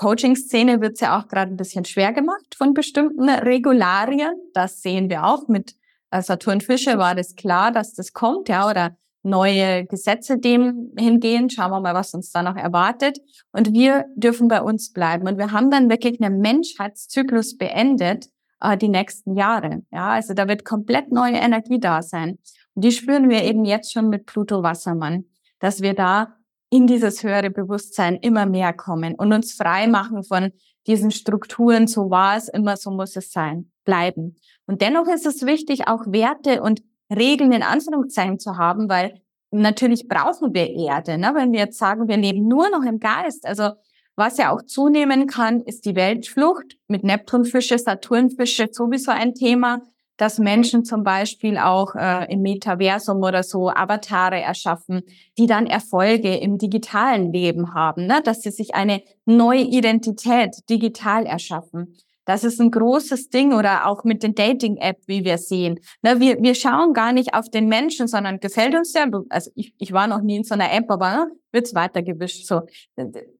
[0.00, 4.32] Coaching-Szene wird es ja auch gerade ein bisschen schwer gemacht von bestimmten Regularien.
[4.54, 5.46] Das sehen wir auch.
[5.46, 5.74] Mit
[6.10, 11.50] äh, Saturn Fische war das klar, dass das kommt, ja, oder neue Gesetze dem hingehen.
[11.50, 13.18] Schauen wir mal, was uns da noch erwartet.
[13.52, 15.28] Und wir dürfen bei uns bleiben.
[15.28, 18.30] Und wir haben dann wirklich einen Menschheitszyklus beendet,
[18.62, 19.82] äh, die nächsten Jahre.
[19.92, 22.38] Ja, also da wird komplett neue Energie da sein.
[22.74, 25.26] Und die spüren wir eben jetzt schon mit Pluto Wassermann,
[25.58, 26.39] dass wir da
[26.70, 30.52] in dieses höhere Bewusstsein immer mehr kommen und uns frei machen von
[30.86, 34.36] diesen Strukturen, so war es immer, so muss es sein, bleiben.
[34.66, 36.82] Und dennoch ist es wichtig, auch Werte und
[37.14, 41.18] Regeln in Anführungszeichen zu haben, weil natürlich brauchen wir Erde.
[41.18, 41.32] Ne?
[41.34, 43.72] Wenn wir jetzt sagen, wir leben nur noch im Geist, also
[44.16, 49.82] was ja auch zunehmen kann, ist die Weltflucht mit Neptunfische, Saturnfische sowieso ein Thema
[50.20, 55.00] dass Menschen zum Beispiel auch äh, im Metaversum oder so Avatare erschaffen,
[55.38, 58.20] die dann Erfolge im digitalen Leben haben, ne?
[58.22, 61.96] dass sie sich eine neue Identität digital erschaffen.
[62.24, 65.80] Das ist ein großes Ding oder auch mit den Dating-App, wie wir sehen.
[66.02, 69.08] Ne, wir, wir schauen gar nicht auf den Menschen, sondern gefällt uns der.
[69.30, 72.46] Also ich, ich war noch nie in so einer App, aber ne, wird's weitergewischt.
[72.46, 72.62] So,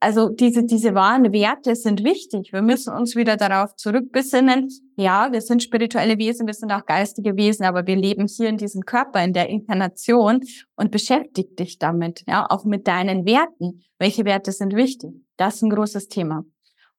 [0.01, 2.53] also diese diese wahren Werte sind wichtig.
[2.53, 4.69] Wir müssen uns wieder darauf zurückbesinnen.
[4.97, 8.57] Ja, wir sind spirituelle Wesen, wir sind auch geistige Wesen, aber wir leben hier in
[8.57, 10.41] diesem Körper, in der Inkarnation
[10.77, 13.85] und beschäftig dich damit, ja, auch mit deinen Werten.
[13.99, 15.11] Welche Werte sind wichtig?
[15.37, 16.45] Das ist ein großes Thema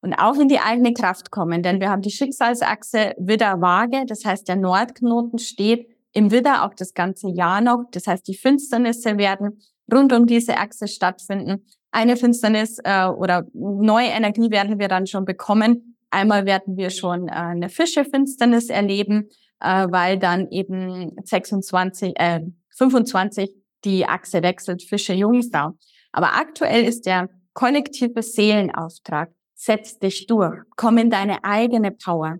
[0.02, 1.62] und auch in die eigene Kraft kommen.
[1.62, 6.92] Denn wir haben die Schicksalsachse Widder-Waage, das heißt, der Nordknoten steht im Widder auch das
[6.92, 7.84] ganze Jahr noch.
[7.92, 9.62] Das heißt, die Finsternisse werden
[9.92, 11.64] rund um diese Achse stattfinden.
[11.90, 15.96] Eine Finsternis äh, oder neue Energie werden wir dann schon bekommen.
[16.10, 19.28] Einmal werden wir schon äh, eine Fische-Finsternis erleben,
[19.60, 22.40] äh, weil dann eben 26, äh,
[22.76, 25.72] 25 die Achse wechselt, Fische-Jungfrau.
[26.12, 29.30] Aber aktuell ist der kollektive Seelenauftrag
[29.64, 32.38] setz dich durch, komm in deine eigene Power.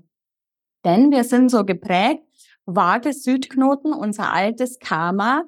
[0.85, 2.23] Denn wir sind so geprägt,
[2.67, 5.45] Waage Südknoten, unser altes Karma.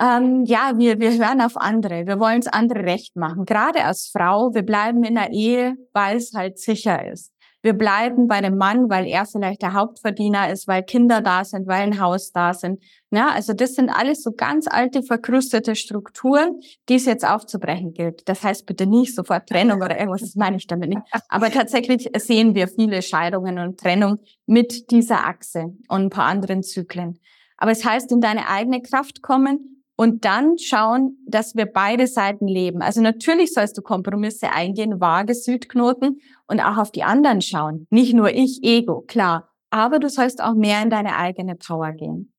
[0.00, 3.44] Ähm, ja, wir, wir hören auf andere, wir wollen es andere recht machen.
[3.44, 7.33] Gerade als Frau, wir bleiben in der Ehe, weil es halt sicher ist.
[7.64, 11.66] Wir bleiben bei dem Mann, weil er vielleicht der Hauptverdiener ist, weil Kinder da sind,
[11.66, 12.78] weil ein Haus da sind.
[13.10, 18.28] Ja, also das sind alles so ganz alte, verkrustete Strukturen, die es jetzt aufzubrechen gilt.
[18.28, 21.00] Das heißt bitte nicht sofort Trennung oder irgendwas, das meine ich damit nicht.
[21.30, 26.62] Aber tatsächlich sehen wir viele Scheidungen und Trennung mit dieser Achse und ein paar anderen
[26.62, 27.18] Zyklen.
[27.56, 32.48] Aber es heißt, in deine eigene Kraft kommen und dann schauen, dass wir beide Seiten
[32.48, 32.82] leben.
[32.82, 37.86] Also natürlich sollst du Kompromisse eingehen, vage Südknoten und auch auf die anderen schauen.
[37.90, 39.50] Nicht nur ich, Ego, klar.
[39.70, 42.30] Aber du sollst auch mehr in deine eigene Power gehen.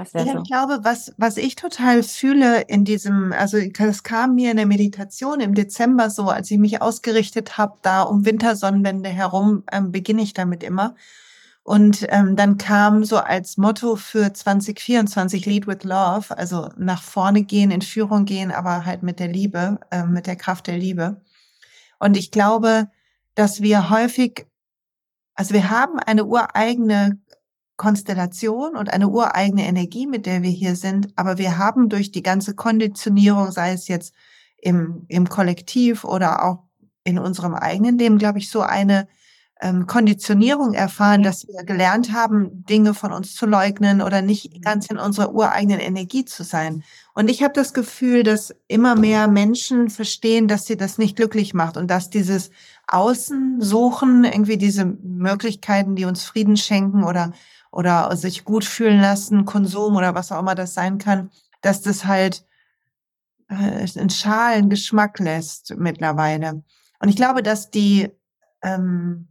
[0.00, 0.42] Ich so.
[0.42, 5.40] glaube, was, was ich total fühle in diesem, also das kam mir in der Meditation
[5.40, 10.34] im Dezember so, als ich mich ausgerichtet habe, da um Wintersonnenwende herum, ähm, beginne ich
[10.34, 10.94] damit immer.
[11.68, 17.42] Und ähm, dann kam so als Motto für 2024 Lead with Love, also nach vorne
[17.42, 21.20] gehen, in Führung gehen, aber halt mit der Liebe, äh, mit der Kraft der Liebe.
[21.98, 22.88] Und ich glaube,
[23.34, 24.46] dass wir häufig,
[25.34, 27.20] also wir haben eine ureigene
[27.76, 32.22] Konstellation und eine ureigene Energie, mit der wir hier sind, aber wir haben durch die
[32.22, 34.14] ganze Konditionierung, sei es jetzt
[34.56, 36.60] im, im Kollektiv oder auch
[37.04, 39.06] in unserem eigenen Leben, glaube ich, so eine
[39.60, 44.60] ähm, Konditionierung erfahren, dass wir gelernt haben, Dinge von uns zu leugnen oder nicht mhm.
[44.60, 46.84] ganz in unserer ureigenen Energie zu sein.
[47.14, 51.54] Und ich habe das Gefühl, dass immer mehr Menschen verstehen, dass sie das nicht glücklich
[51.54, 52.50] macht und dass dieses
[52.86, 57.32] Außen suchen, irgendwie diese Möglichkeiten, die uns Frieden schenken oder,
[57.72, 62.04] oder sich gut fühlen lassen, Konsum oder was auch immer das sein kann, dass das
[62.04, 62.44] halt
[63.48, 63.54] äh,
[63.98, 66.62] einen schalen Geschmack lässt mittlerweile.
[67.00, 68.10] Und ich glaube, dass die
[68.62, 69.28] ähm,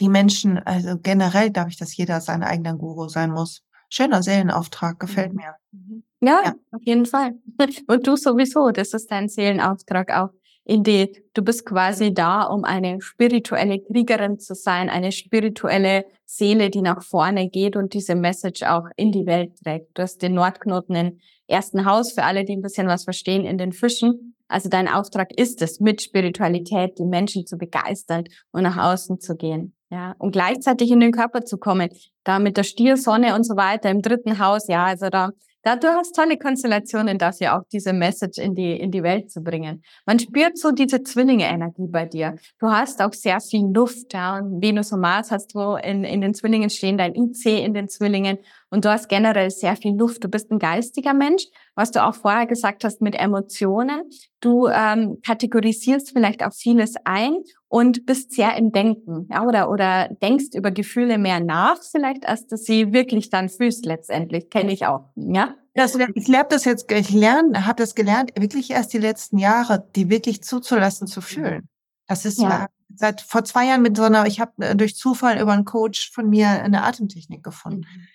[0.00, 3.62] die Menschen, also generell glaube ich, dass jeder sein eigener Guru sein muss.
[3.90, 5.54] Schöner Seelenauftrag, gefällt mir.
[5.72, 6.02] Mhm.
[6.20, 7.34] Ja, ja, auf jeden Fall.
[7.86, 10.30] Und du sowieso, das ist dein Seelenauftrag auch.
[10.64, 16.68] In die, du bist quasi da, um eine spirituelle Kriegerin zu sein, eine spirituelle Seele,
[16.68, 19.96] die nach vorne geht und diese Message auch in die Welt trägt.
[19.96, 23.56] Du hast den Nordknoten im ersten Haus, für alle, die ein bisschen was verstehen, in
[23.56, 24.34] den Fischen.
[24.46, 29.36] Also dein Auftrag ist es, mit Spiritualität die Menschen zu begeistern und nach außen zu
[29.36, 29.74] gehen.
[29.90, 31.88] Ja, und gleichzeitig in den Körper zu kommen,
[32.22, 35.30] da mit der Stiersonne und so weiter im dritten Haus, ja, also da
[35.68, 39.42] da, du hast tolle Konstellationen dafür, auch diese Message in die, in die Welt zu
[39.42, 39.82] bringen.
[40.06, 42.36] Man spürt so diese Zwillinge-Energie bei dir.
[42.60, 44.38] Du hast auch sehr viel Luft, ja.
[44.38, 47.88] Und Venus und Mars hast du in, in den Zwillingen stehen, dein IC in den
[47.88, 48.38] Zwillingen.
[48.70, 50.22] Und du hast generell sehr viel Luft.
[50.24, 54.02] Du bist ein geistiger Mensch, was du auch vorher gesagt hast mit Emotionen.
[54.40, 60.08] Du ähm, kategorisierst vielleicht auch vieles ein und bist sehr im Denken, ja, oder, oder
[60.22, 64.50] denkst über Gefühle mehr nach, vielleicht, als du sie wirklich dann fühlst letztendlich.
[64.50, 65.54] Kenne ich auch, ja.
[65.74, 69.86] Das, ich lerne das jetzt, ich lerne, habe das gelernt, wirklich erst die letzten Jahre,
[69.94, 71.68] die wirklich zuzulassen, zu fühlen.
[72.08, 72.66] Das ist ja.
[72.96, 76.10] seit vor zwei Jahren mit so einer, ich habe äh, durch Zufall über einen Coach
[76.12, 77.80] von mir eine Atemtechnik gefunden.
[77.80, 78.06] Mhm.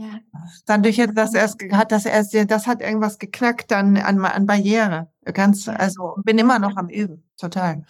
[0.00, 0.18] Ja.
[0.64, 5.10] Dann durch das erst hat das erst, das hat irgendwas geknackt dann an, an Barriere.
[5.34, 7.84] Ganz, also bin immer noch am Üben, total.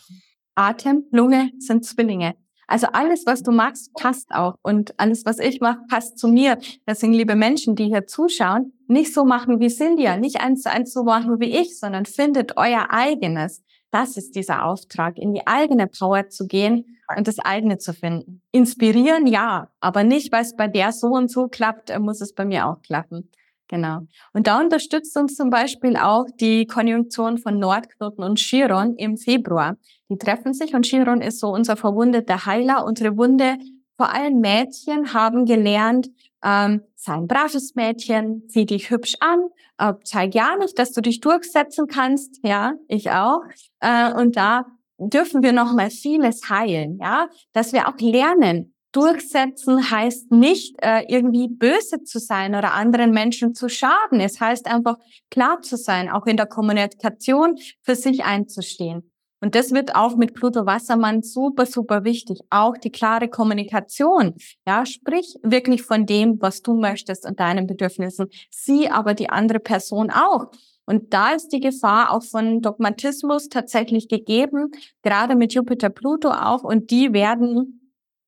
[0.57, 2.35] Atem, Lunge sind Zwillinge.
[2.67, 4.57] Also alles, was du magst, passt auch.
[4.63, 6.59] Und alles, was ich mache, passt zu mir.
[6.85, 10.93] Deswegen, liebe Menschen, die hier zuschauen, nicht so machen wie Cynthia, nicht eins zu eins
[10.93, 13.63] so machen wie ich, sondern findet euer eigenes.
[13.91, 18.41] Das ist dieser Auftrag, in die eigene Power zu gehen und das eigene zu finden.
[18.53, 22.45] Inspirieren, ja, aber nicht, weil es bei der so und so klappt, muss es bei
[22.45, 23.31] mir auch klappen.
[23.71, 24.01] Genau.
[24.33, 29.77] Und da unterstützt uns zum Beispiel auch die Konjunktion von Nordknoten und Chiron im Februar.
[30.09, 32.85] Die treffen sich und Chiron ist so unser verwundeter Heiler.
[32.85, 33.59] Unsere Wunde,
[33.97, 36.09] vor allem Mädchen, haben gelernt,
[36.45, 39.41] ähm, sei ein braves Mädchen, zieh dich hübsch an,
[39.79, 42.41] äh, zeig ja nicht, dass du dich durchsetzen kannst.
[42.43, 43.43] Ja, ich auch.
[43.81, 44.67] Äh, und da
[44.99, 51.05] dürfen wir noch mal vieles heilen, ja, dass wir auch lernen, Durchsetzen heißt nicht, äh,
[51.07, 54.21] irgendwie böse zu sein oder anderen Menschen zu schaden.
[54.21, 54.97] Es heißt einfach
[55.31, 59.10] klar zu sein, auch in der Kommunikation für sich einzustehen.
[59.41, 62.41] Und das wird auch mit Pluto Wassermann super, super wichtig.
[62.51, 64.35] Auch die klare Kommunikation.
[64.67, 68.29] Ja, sprich wirklich von dem, was du möchtest und deinen Bedürfnissen.
[68.51, 70.51] Sie aber die andere Person auch.
[70.85, 74.73] Und da ist die Gefahr auch von Dogmatismus tatsächlich gegeben,
[75.03, 76.65] gerade mit Jupiter Pluto auch.
[76.65, 77.81] Und die werden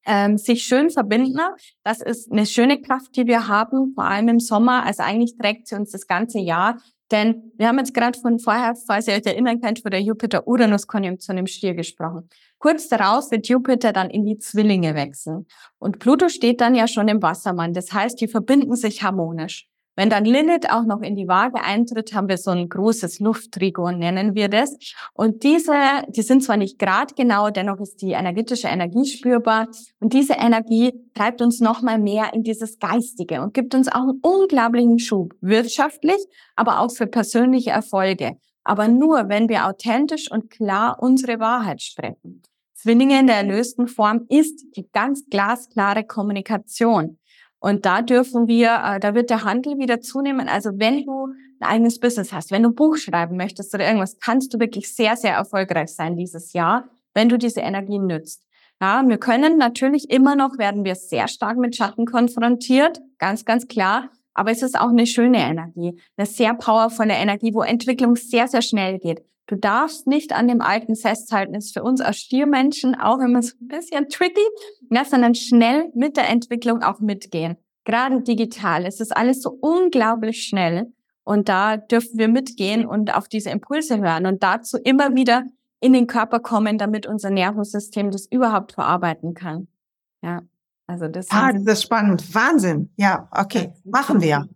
[0.06, 1.40] ähm, sich schön verbinden.
[1.84, 4.84] Das ist eine schöne Kraft, die wir haben, vor allem im Sommer.
[4.84, 6.78] Also eigentlich trägt sie uns das ganze Jahr.
[7.12, 11.36] Denn wir haben jetzt gerade von vorher, falls ihr euch erinnern könnt, von der Jupiter-Uranus-Konjunktion
[11.36, 12.28] im Stier gesprochen.
[12.58, 15.46] Kurz daraus wird Jupiter dann in die Zwillinge wechseln.
[15.78, 17.74] Und Pluto steht dann ja schon im Wassermann.
[17.74, 19.68] Das heißt, die verbinden sich harmonisch.
[19.94, 23.98] Wenn dann Lilith auch noch in die Waage eintritt, haben wir so ein großes Lufttrigon,
[23.98, 24.74] nennen wir das.
[25.12, 25.74] Und diese,
[26.08, 29.68] die sind zwar nicht gradgenau, dennoch ist die energetische Energie spürbar.
[30.00, 34.20] Und diese Energie treibt uns nochmal mehr in dieses Geistige und gibt uns auch einen
[34.22, 36.24] unglaublichen Schub, wirtschaftlich,
[36.56, 38.38] aber auch für persönliche Erfolge.
[38.64, 42.42] Aber nur, wenn wir authentisch und klar unsere Wahrheit sprechen.
[42.82, 47.18] Zwillinge in der erlösten Form ist die ganz glasklare Kommunikation.
[47.62, 50.48] Und da dürfen wir, äh, da wird der Handel wieder zunehmen.
[50.48, 51.28] Also wenn du
[51.60, 54.92] ein eigenes Business hast, wenn du ein Buch schreiben möchtest oder irgendwas, kannst du wirklich
[54.92, 58.44] sehr, sehr erfolgreich sein dieses Jahr, wenn du diese Energie nützt.
[58.80, 63.68] Ja, wir können natürlich immer noch, werden wir sehr stark mit Schatten konfrontiert, ganz, ganz
[63.68, 64.10] klar.
[64.34, 68.62] Aber es ist auch eine schöne Energie, eine sehr powervolle Energie, wo Entwicklung sehr, sehr
[68.62, 69.22] schnell geht.
[69.46, 73.54] Du darfst nicht an dem Alten festhalten, ist für uns als Stiermenschen auch immer so
[73.60, 74.40] ein bisschen tricky,
[74.90, 77.56] ja, sondern schnell mit der Entwicklung auch mitgehen.
[77.84, 80.92] Gerade digital, es ist alles so unglaublich schnell
[81.24, 85.44] und da dürfen wir mitgehen und auf diese Impulse hören und dazu immer wieder
[85.80, 89.66] in den Körper kommen, damit unser Nervensystem das überhaupt verarbeiten kann.
[90.22, 90.42] Ja,
[90.86, 91.26] also das.
[91.30, 92.34] Ah, das ist spannend.
[92.34, 92.90] Wahnsinn.
[92.96, 94.48] Ja, okay, machen wir.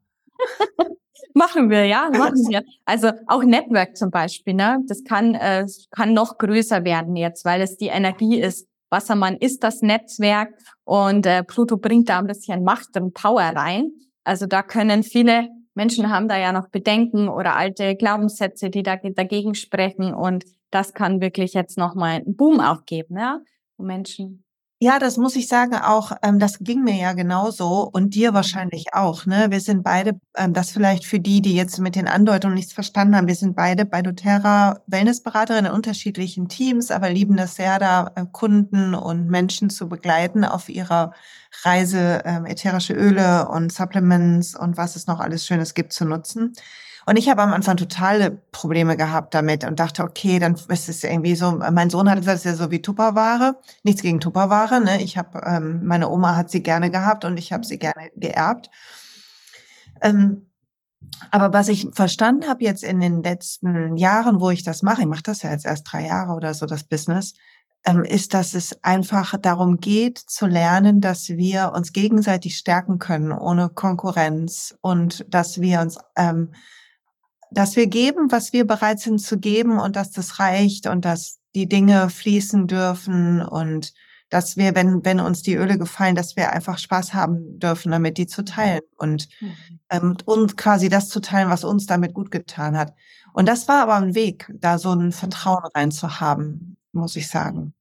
[1.34, 2.62] Machen wir, ja, machen wir.
[2.84, 4.78] Also auch Network zum Beispiel, ne?
[4.86, 8.66] Das kann, äh, kann noch größer werden jetzt, weil es die Energie ist.
[8.88, 10.54] Wassermann ist das Netzwerk
[10.84, 13.90] und äh, Pluto bringt da ein bisschen Macht und Power rein.
[14.22, 18.96] Also da können viele Menschen haben da ja noch Bedenken oder alte Glaubenssätze, die da
[18.96, 23.40] dagegen sprechen und das kann wirklich jetzt nochmal einen Boom auch geben, ja,
[23.76, 24.45] wo Menschen
[24.78, 28.92] ja, das muss ich sagen auch, ähm, das ging mir ja genauso und dir wahrscheinlich
[28.92, 29.46] auch, ne?
[29.50, 33.16] Wir sind beide, ähm, das vielleicht für die, die jetzt mit den Andeutungen nichts verstanden
[33.16, 38.12] haben, wir sind beide bei doTERRA Wellnessberaterinnen in unterschiedlichen Teams, aber lieben das sehr, da
[38.16, 41.14] äh, Kunden und Menschen zu begleiten auf ihrer
[41.62, 46.52] Reise, ähm, ätherische Öle und Supplements und was es noch alles Schönes gibt zu nutzen.
[47.08, 51.04] Und ich habe am Anfang totale Probleme gehabt damit und dachte, okay, dann ist es
[51.04, 53.60] irgendwie so, mein Sohn hat ist ja so wie Tupperware.
[53.84, 55.00] Nichts gegen Tupperware, ne?
[55.00, 58.70] Ich habe, ähm, meine Oma hat sie gerne gehabt und ich habe sie gerne geerbt.
[60.02, 60.50] Ähm,
[61.30, 65.06] aber was ich verstanden habe jetzt in den letzten Jahren, wo ich das mache, ich
[65.06, 67.34] mache das ja jetzt erst drei Jahre oder so, das Business,
[67.84, 73.30] ähm, ist, dass es einfach darum geht zu lernen, dass wir uns gegenseitig stärken können
[73.30, 76.50] ohne Konkurrenz und dass wir uns ähm,
[77.50, 81.38] dass wir geben, was wir bereit sind zu geben und dass das reicht und dass
[81.54, 83.94] die Dinge fließen dürfen und
[84.28, 88.18] dass wir, wenn, wenn uns die Öle gefallen, dass wir einfach Spaß haben dürfen, damit
[88.18, 89.52] die zu teilen und, mhm.
[89.90, 92.92] ähm, und quasi das zu teilen, was uns damit gut getan hat.
[93.32, 97.74] Und das war aber ein Weg, da so ein Vertrauen reinzuhaben, muss ich sagen.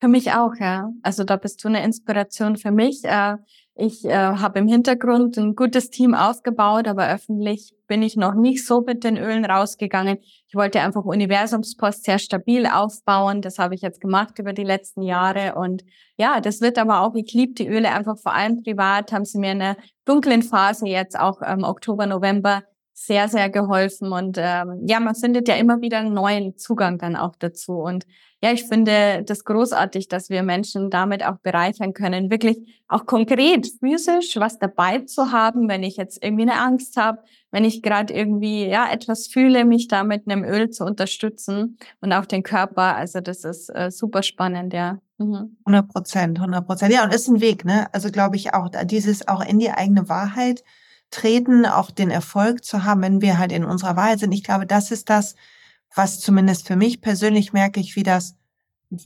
[0.00, 0.90] Für mich auch, ja.
[1.02, 3.04] Also da bist du eine Inspiration für mich.
[3.04, 3.36] Äh,
[3.80, 8.66] ich äh, habe im Hintergrund ein gutes Team aufgebaut, aber öffentlich bin ich noch nicht
[8.66, 10.18] so mit den Ölen rausgegangen.
[10.48, 13.40] Ich wollte einfach Universumspost sehr stabil aufbauen.
[13.40, 15.54] Das habe ich jetzt gemacht über die letzten Jahre.
[15.54, 15.84] Und
[16.16, 19.38] ja, das wird aber auch, ich liebe die Öle einfach vor allem privat, haben sie
[19.38, 22.64] mir in einer dunklen Phase jetzt auch im Oktober, November
[23.06, 24.12] sehr, sehr geholfen.
[24.12, 27.74] Und ähm, ja, man findet ja immer wieder einen neuen Zugang dann auch dazu.
[27.74, 28.06] Und
[28.42, 33.66] ja, ich finde das großartig, dass wir Menschen damit auch bereichern können, wirklich auch konkret
[33.80, 37.18] physisch was dabei zu haben, wenn ich jetzt irgendwie eine Angst habe,
[37.50, 42.12] wenn ich gerade irgendwie ja etwas fühle, mich da mit einem Öl zu unterstützen und
[42.12, 42.96] auch den Körper.
[42.96, 45.00] Also das ist äh, super spannend, ja.
[45.18, 46.92] 100 Prozent, 100 Prozent.
[46.92, 47.92] Ja, und ist ein Weg, ne?
[47.92, 50.62] Also glaube ich auch, dieses auch in die eigene Wahrheit
[51.10, 54.32] treten, auch den Erfolg zu haben, wenn wir halt in unserer Wahrheit sind.
[54.32, 55.34] Ich glaube, das ist das,
[55.94, 58.36] was zumindest für mich persönlich merke ich, wie das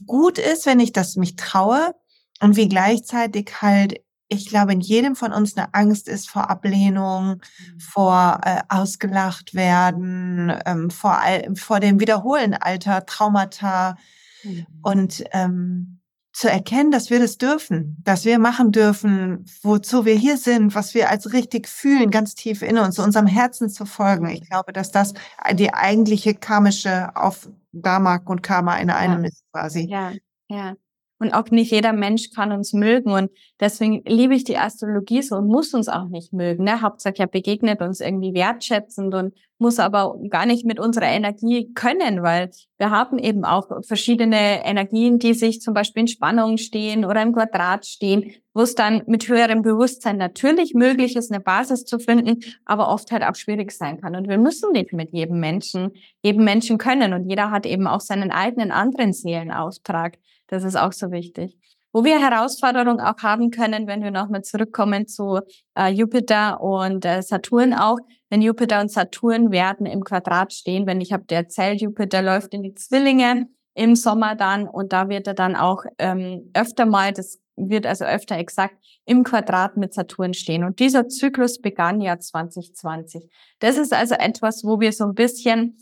[0.05, 1.93] gut ist, wenn ich das mich traue
[2.39, 7.35] und wie gleichzeitig halt ich glaube, in jedem von uns eine Angst ist vor Ablehnung,
[7.35, 7.79] mhm.
[7.79, 11.21] vor äh, ausgelacht werden, ähm, vor,
[11.55, 13.95] vor dem Wiederholen alter Traumata
[14.43, 14.65] mhm.
[14.81, 15.99] und ähm,
[16.33, 20.95] zu erkennen, dass wir das dürfen, dass wir machen dürfen, wozu wir hier sind, was
[20.95, 24.27] wir als richtig fühlen, ganz tief in uns, unserem Herzen zu folgen.
[24.29, 25.13] Ich glaube, dass das
[25.53, 29.29] die eigentliche karmische auf Dharma und Karma in einem ja.
[29.29, 29.87] ist quasi.
[29.87, 30.11] Ja,
[30.49, 30.75] ja.
[31.23, 33.13] Und auch nicht jeder Mensch kann uns mögen.
[33.13, 36.65] Und deswegen liebe ich die Astrologie so und muss uns auch nicht mögen.
[36.65, 36.81] Ne?
[36.81, 42.23] Hauptsache er begegnet uns irgendwie wertschätzend und muss aber gar nicht mit unserer Energie können,
[42.23, 47.21] weil wir haben eben auch verschiedene Energien, die sich zum Beispiel in Spannung stehen oder
[47.21, 51.99] im Quadrat stehen, wo es dann mit höherem Bewusstsein natürlich möglich ist, eine Basis zu
[51.99, 54.17] finden, aber oft halt auch schwierig sein kann.
[54.17, 57.13] Und wir müssen nicht mit jedem Menschen, jedem Menschen können.
[57.13, 60.17] Und jeder hat eben auch seinen eigenen anderen Seelenauftrag.
[60.53, 61.57] Das ist auch so wichtig.
[61.91, 65.39] Wo wir Herausforderungen auch haben können, wenn wir nochmal zurückkommen zu
[65.75, 67.97] äh, Jupiter und äh, Saturn auch,
[68.29, 72.53] wenn Jupiter und Saturn werden im Quadrat stehen, wenn ich habe der erzählt, Jupiter läuft
[72.53, 77.13] in die Zwillinge im Sommer dann und da wird er dann auch ähm, öfter mal,
[77.13, 78.75] das wird also öfter exakt
[79.05, 80.63] im Quadrat mit Saturn stehen.
[80.63, 83.27] Und dieser Zyklus begann ja 2020.
[83.57, 85.77] Das ist also etwas, wo wir so ein bisschen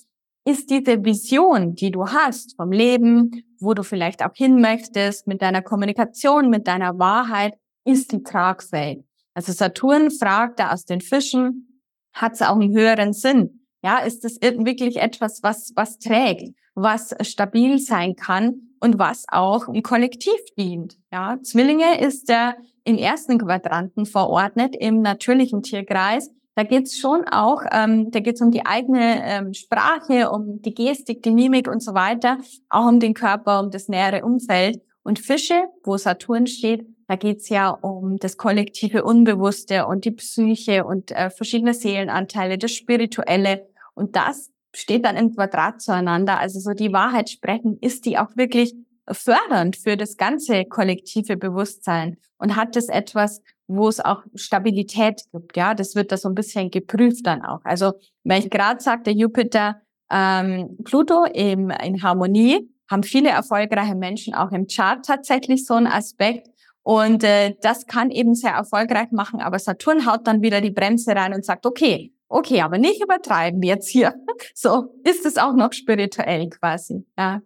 [0.45, 5.41] ist diese Vision, die du hast vom Leben, wo du vielleicht auch hin möchtest, mit
[5.41, 7.53] deiner Kommunikation, mit deiner Wahrheit,
[7.85, 9.03] ist die tragfähig.
[9.33, 11.81] Also Saturn fragt da aus den Fischen,
[12.13, 13.65] hat es auch einen höheren Sinn?
[13.83, 19.67] Ja, ist es wirklich etwas, was, was trägt, was stabil sein kann und was auch
[19.67, 20.97] im Kollektiv dient?
[21.11, 27.63] Ja, Zwillinge ist der im ersten Quadranten verordnet im natürlichen Tierkreis da geht's schon auch,
[27.71, 31.93] ähm, da geht's um die eigene ähm, Sprache, um die Gestik, die Mimik und so
[31.93, 32.37] weiter,
[32.69, 34.81] auch um den Körper, um das nähere Umfeld.
[35.03, 40.85] Und Fische, wo Saturn steht, da geht's ja um das kollektive Unbewusste und die Psyche
[40.85, 43.67] und äh, verschiedene Seelenanteile, das Spirituelle.
[43.95, 46.39] Und das steht dann im Quadrat zueinander.
[46.39, 48.75] Also so die Wahrheit sprechen, ist die auch wirklich
[49.09, 53.41] fördernd für das ganze kollektive Bewusstsein und hat es etwas,
[53.75, 55.55] wo es auch Stabilität gibt.
[55.55, 57.59] Ja, das wird da so ein bisschen geprüft dann auch.
[57.63, 57.93] Also
[58.23, 64.51] wenn ich gerade sagte, Jupiter, ähm, Pluto eben in Harmonie, haben viele erfolgreiche Menschen auch
[64.51, 66.47] im Chart tatsächlich so einen Aspekt.
[66.83, 71.15] Und äh, das kann eben sehr erfolgreich machen, aber Saturn haut dann wieder die Bremse
[71.15, 74.13] rein und sagt, okay, okay, aber nicht übertreiben jetzt hier.
[74.55, 77.05] So ist es auch noch spirituell quasi.
[77.15, 77.41] Ja,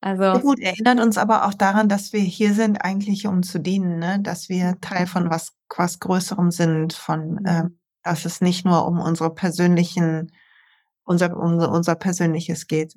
[0.00, 3.58] also ja gut, erinnert uns aber auch daran, dass wir hier sind, eigentlich um zu
[3.60, 4.18] dienen, ne?
[4.20, 7.64] dass wir Teil von was, was Größerem sind, von, äh,
[8.02, 10.32] dass es nicht nur um unsere persönlichen,
[11.04, 12.94] unser, unser, unser Persönliches geht.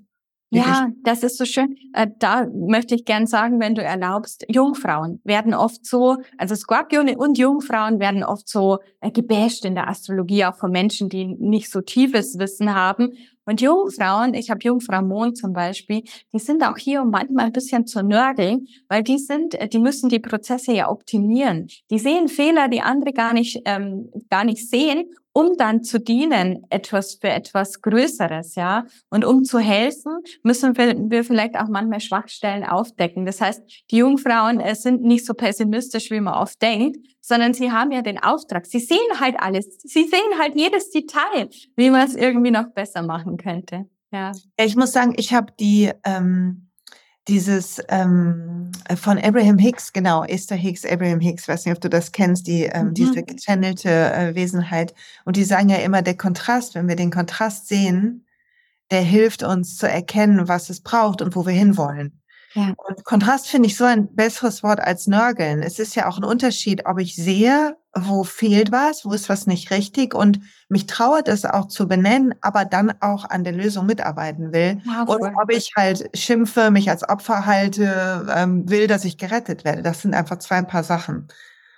[0.56, 1.76] Ja, das ist so schön.
[1.93, 7.18] Äh, da möchte ich gern sagen, wenn du erlaubst, Jungfrauen werden oft so, also Skorpione
[7.18, 11.72] und Jungfrauen werden oft so äh, gebasht in der Astrologie, auch von Menschen, die nicht
[11.72, 13.14] so tiefes Wissen haben.
[13.46, 17.52] Und Jungfrauen, ich habe Jungfrau Mond zum Beispiel, die sind auch hier, um manchmal ein
[17.52, 21.68] bisschen zu nörgeln, weil die sind, die müssen die Prozesse ja optimieren.
[21.91, 26.66] Die sehen Fehler, die andere gar nicht, ähm, gar nicht sehen, um dann zu dienen,
[26.70, 28.86] etwas für etwas Größeres, ja.
[29.10, 33.26] Und um zu helfen, müssen wir, vielleicht auch manchmal Schwachstellen aufdecken.
[33.26, 33.62] Das heißt,
[33.92, 38.02] die Jungfrauen äh, sind nicht so pessimistisch, wie man oft denkt, sondern sie haben ja
[38.02, 38.66] den Auftrag.
[38.66, 39.78] Sie sehen halt alles.
[39.80, 43.90] Sie sehen halt jedes Detail, wie man es irgendwie noch besser machen könnte.
[44.12, 44.32] Ja.
[44.58, 46.70] Ich muss sagen, ich habe die ähm,
[47.28, 52.12] dieses ähm, von Abraham Hicks, genau, Esther Hicks, Abraham Hicks, weiß nicht, ob du das
[52.12, 52.94] kennst, die ähm, mhm.
[52.94, 54.94] diese gechannelte äh, Wesenheit.
[55.24, 58.26] Und die sagen ja immer, der Kontrast, wenn wir den Kontrast sehen,
[58.92, 62.22] der hilft uns zu erkennen, was es braucht und wo wir hinwollen.
[62.54, 62.74] Ja.
[62.78, 65.64] Und Kontrast finde ich so ein besseres Wort als Nörgeln.
[65.64, 69.47] Es ist ja auch ein Unterschied, ob ich sehe, wo fehlt was, wo ist was
[69.47, 70.39] nicht richtig und
[70.70, 74.82] mich traue das auch zu benennen, aber dann auch an der Lösung mitarbeiten will.
[74.86, 79.64] Ja, oder ob ich halt schimpfe, mich als Opfer halte, ähm, will, dass ich gerettet
[79.66, 79.82] werde.
[79.82, 81.28] Das sind einfach zwei ein paar Sachen.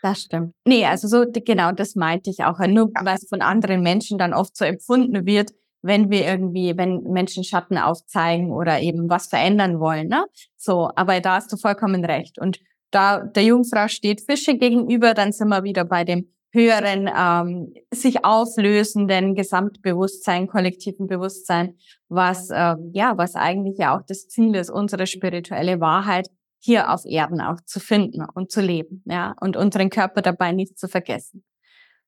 [0.01, 0.53] Das stimmt.
[0.65, 2.59] Nee, also so genau das meinte ich auch.
[2.59, 3.05] Nur ja.
[3.05, 5.51] weil es von anderen Menschen dann oft so empfunden wird,
[5.85, 10.07] wenn wir irgendwie, wenn Menschen Schatten aufzeigen oder eben was verändern wollen.
[10.07, 10.25] Ne?
[10.57, 12.39] So, aber da hast du vollkommen recht.
[12.39, 12.59] Und
[12.89, 18.25] da der Jungfrau steht Fische gegenüber, dann sind wir wieder bei dem höheren, ähm, sich
[18.25, 21.75] auflösenden Gesamtbewusstsein, kollektiven Bewusstsein,
[22.07, 26.29] was äh, ja, was eigentlich ja auch das Ziel ist, unsere spirituelle Wahrheit
[26.59, 30.79] hier auf Erden auch zu finden und zu leben, ja, und unseren Körper dabei nicht
[30.79, 31.43] zu vergessen.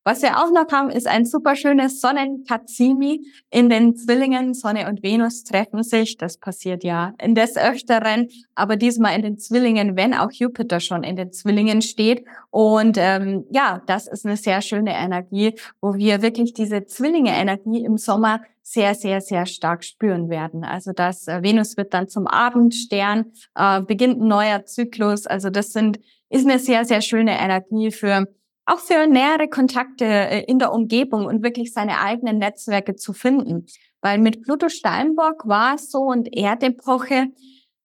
[0.08, 4.54] Was wir auch noch haben, ist ein super schönes Sonnenkatzimi in den Zwillingen.
[4.54, 6.16] Sonne und Venus treffen sich.
[6.16, 11.04] Das passiert ja in des Öfteren, aber diesmal in den Zwillingen, wenn auch Jupiter schon
[11.04, 12.24] in den Zwillingen steht.
[12.52, 17.98] Und ähm, ja, das ist eine sehr schöne Energie, wo wir wirklich diese Zwillinge-Energie im
[17.98, 20.64] Sommer sehr, sehr, sehr stark spüren werden.
[20.64, 25.28] Also das äh, Venus wird dann zum Abendstern, äh, beginnt ein neuer Zyklus.
[25.28, 26.00] Also das sind
[26.30, 28.28] ist eine sehr, sehr schöne Energie für
[28.68, 33.66] auch für nähere Kontakte äh, in der Umgebung und wirklich seine eigenen Netzwerke zu finden.
[34.02, 37.28] Weil mit Pluto Steinbock war es so und Erdepoche,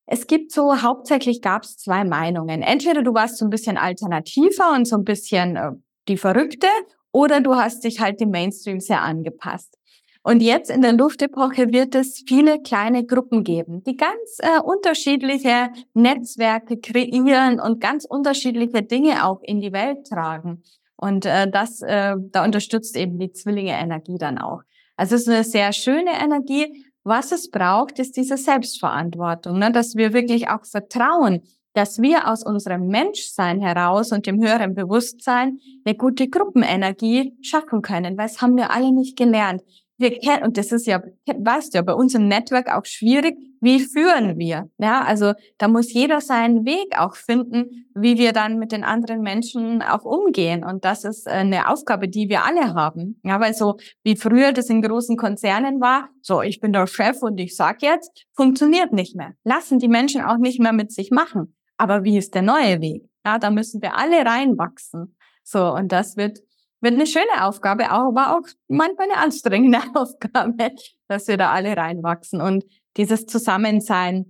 [0.07, 2.61] es gibt so, hauptsächlich gab es zwei Meinungen.
[2.63, 5.71] Entweder du warst so ein bisschen alternativer und so ein bisschen äh,
[6.09, 6.67] die Verrückte
[7.13, 9.79] oder du hast dich halt dem Mainstream sehr angepasst.
[10.25, 15.71] Und jetzt in der Luftepoche wird es viele kleine Gruppen geben, die ganz äh, unterschiedliche
[15.95, 20.63] Netzwerke kreieren und ganz unterschiedliche Dinge auch in die Welt tragen.
[20.97, 24.63] Und äh, das, äh, da unterstützt eben die Zwillinge-Energie dann auch.
[24.97, 26.87] Also es ist eine sehr schöne Energie.
[27.03, 29.73] Was es braucht, ist diese Selbstverantwortung, ne?
[29.73, 31.43] dass wir wirklich auch vertrauen,
[31.75, 38.17] dass wir aus unserem Menschsein heraus und dem höheren Bewusstsein eine gute Gruppenenergie schaffen können,
[38.17, 39.63] weil es haben wir alle nicht gelernt
[40.03, 43.81] wir kennen, und das ist ja, weißt du bei uns im Network auch schwierig, wie
[43.81, 44.69] führen wir?
[44.79, 49.23] Ja, also da muss jeder seinen Weg auch finden, wie wir dann mit den anderen
[49.23, 50.65] Menschen auch umgehen.
[50.65, 53.21] Und das ist eine Aufgabe, die wir alle haben.
[53.23, 57.23] Ja, weil so wie früher das in großen Konzernen war, so ich bin der Chef
[57.23, 59.33] und ich sag jetzt, funktioniert nicht mehr.
[59.45, 61.57] Lassen die Menschen auch nicht mehr mit sich machen.
[61.77, 63.09] Aber wie ist der neue Weg?
[63.25, 65.17] Ja, da müssen wir alle reinwachsen.
[65.45, 66.41] So, und das wird
[66.83, 70.73] wird eine schöne Aufgabe, aber auch manchmal eine anstrengende Aufgabe,
[71.09, 72.65] dass wir da alle reinwachsen und
[72.97, 74.27] dieses Zusammensein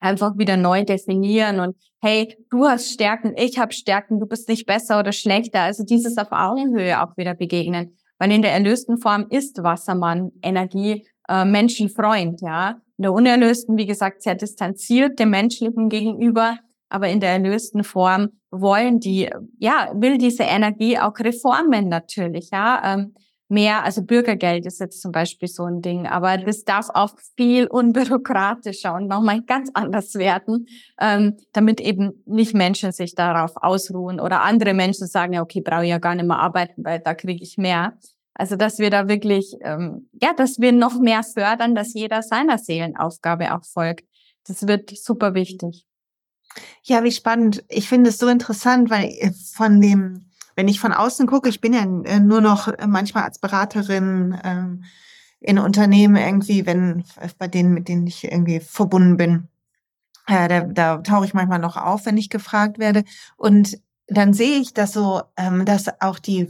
[0.00, 4.66] einfach wieder neu definieren und hey, du hast Stärken, ich habe Stärken, du bist nicht
[4.66, 5.60] besser oder schlechter.
[5.60, 7.96] Also dieses auf Augenhöhe auch wieder begegnen.
[8.18, 12.80] Weil in der erlösten Form ist Wassermann Energie äh, Menschenfreund, ja.
[12.96, 16.58] In der unerlösten, wie gesagt, sehr distanziert dem Menschlichen gegenüber,
[16.94, 19.28] aber in der erlösten Form wollen die,
[19.58, 22.94] ja, will diese Energie auch Reformen natürlich, ja.
[22.94, 23.14] Ähm,
[23.48, 27.66] mehr, also Bürgergeld ist jetzt zum Beispiel so ein Ding, aber das darf auch viel
[27.66, 30.66] unbürokratischer und nochmal ganz anders werden,
[31.00, 35.82] ähm, damit eben nicht Menschen sich darauf ausruhen oder andere Menschen sagen, ja, okay, brauche
[35.82, 37.98] ich ja gar nicht mehr arbeiten, weil da kriege ich mehr.
[38.34, 42.58] Also, dass wir da wirklich, ähm, ja, dass wir noch mehr fördern, dass jeder seiner
[42.58, 44.04] Seelenaufgabe auch folgt.
[44.46, 45.84] Das wird super wichtig.
[46.82, 47.64] Ja, wie spannend.
[47.68, 50.26] Ich finde es so interessant, weil äh, von dem,
[50.56, 54.38] wenn ich von außen gucke, ich bin ja äh, nur noch äh, manchmal als Beraterin
[54.44, 54.84] ähm,
[55.40, 57.04] in Unternehmen irgendwie, wenn
[57.38, 59.48] bei denen, mit denen ich irgendwie verbunden bin.
[60.26, 63.04] Äh, da, da tauche ich manchmal noch auf, wenn ich gefragt werde.
[63.36, 66.48] Und dann sehe ich, dass so, ähm, dass auch die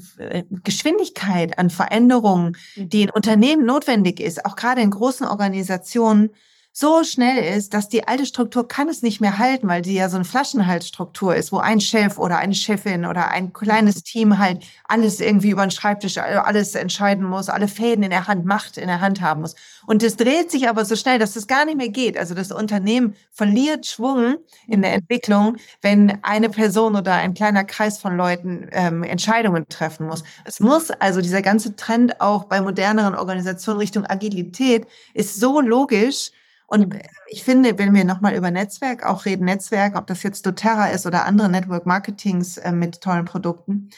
[0.64, 6.30] Geschwindigkeit an Veränderungen, die in Unternehmen notwendig ist, auch gerade in großen Organisationen,
[6.76, 10.08] so schnell ist, dass die alte Struktur kann es nicht mehr halten, weil sie ja
[10.08, 14.64] so eine Flaschenhalsstruktur ist, wo ein Chef oder eine Chefin oder ein kleines Team halt
[14.88, 18.76] alles irgendwie über den Schreibtisch, also alles entscheiden muss, alle Fäden in der Hand, Macht
[18.76, 19.54] in der Hand haben muss.
[19.86, 22.18] Und es dreht sich aber so schnell, dass es gar nicht mehr geht.
[22.18, 27.98] Also das Unternehmen verliert Schwung in der Entwicklung, wenn eine Person oder ein kleiner Kreis
[27.98, 30.24] von Leuten ähm, Entscheidungen treffen muss.
[30.44, 36.32] Es muss also dieser ganze Trend auch bei moderneren Organisationen Richtung Agilität ist so logisch,
[36.66, 37.00] und mhm.
[37.28, 41.06] ich finde, wenn wir nochmal über Netzwerk auch reden, Netzwerk, ob das jetzt doTERRA ist
[41.06, 43.90] oder andere Network Marketings äh, mit tollen Produkten,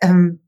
[0.00, 0.40] ähm,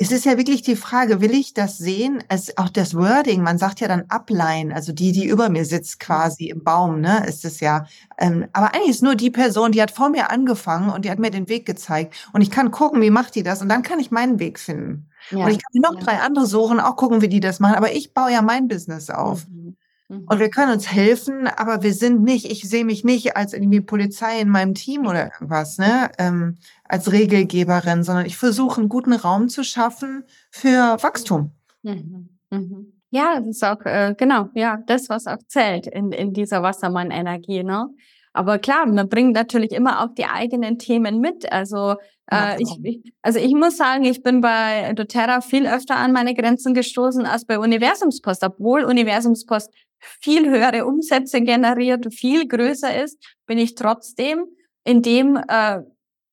[0.00, 2.22] es ist ja wirklich die Frage, will ich das sehen?
[2.28, 5.98] Es, auch das Wording, man sagt ja dann Upline, also die, die über mir sitzt
[5.98, 7.84] quasi im Baum, ne, ist es ja.
[8.16, 11.18] Ähm, aber eigentlich ist nur die Person, die hat vor mir angefangen und die hat
[11.18, 12.14] mir den Weg gezeigt.
[12.32, 13.60] Und ich kann gucken, wie macht die das?
[13.60, 15.10] Und dann kann ich meinen Weg finden.
[15.30, 16.00] Ja, und ich kann noch ja.
[16.00, 17.74] drei andere suchen, auch gucken, wie die das machen.
[17.74, 19.48] Aber ich baue ja mein Business auf.
[19.48, 19.76] Mhm.
[20.08, 20.38] Und mhm.
[20.38, 24.40] wir können uns helfen, aber wir sind nicht, ich sehe mich nicht als irgendwie Polizei
[24.40, 29.48] in meinem Team oder irgendwas, ne, ähm, als Regelgeberin, sondern ich versuche einen guten Raum
[29.48, 31.52] zu schaffen für Wachstum.
[31.82, 32.30] Mhm.
[32.50, 32.92] Mhm.
[33.10, 37.62] Ja, das ist auch, äh, genau, ja, das, was auch zählt in, in dieser Wassermann-Energie,
[37.62, 37.88] ne?
[38.34, 41.50] Aber klar, man bringt natürlich immer auch die eigenen Themen mit.
[41.50, 41.96] Also
[42.30, 46.34] äh, ich, ich, also ich muss sagen, ich bin bei doTERRA viel öfter an meine
[46.34, 49.70] Grenzen gestoßen als bei Universumspost, obwohl Universumspost
[50.20, 54.46] viel höhere Umsätze generiert, viel größer ist, bin ich trotzdem
[54.84, 55.80] in dem äh,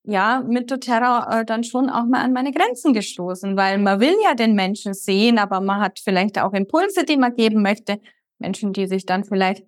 [0.03, 4.15] ja mit doTERRA äh, dann schon auch mal an meine Grenzen gestoßen, weil man will
[4.23, 7.99] ja den Menschen sehen, aber man hat vielleicht auch Impulse, die man geben möchte.
[8.37, 9.63] Menschen, die sich dann vielleicht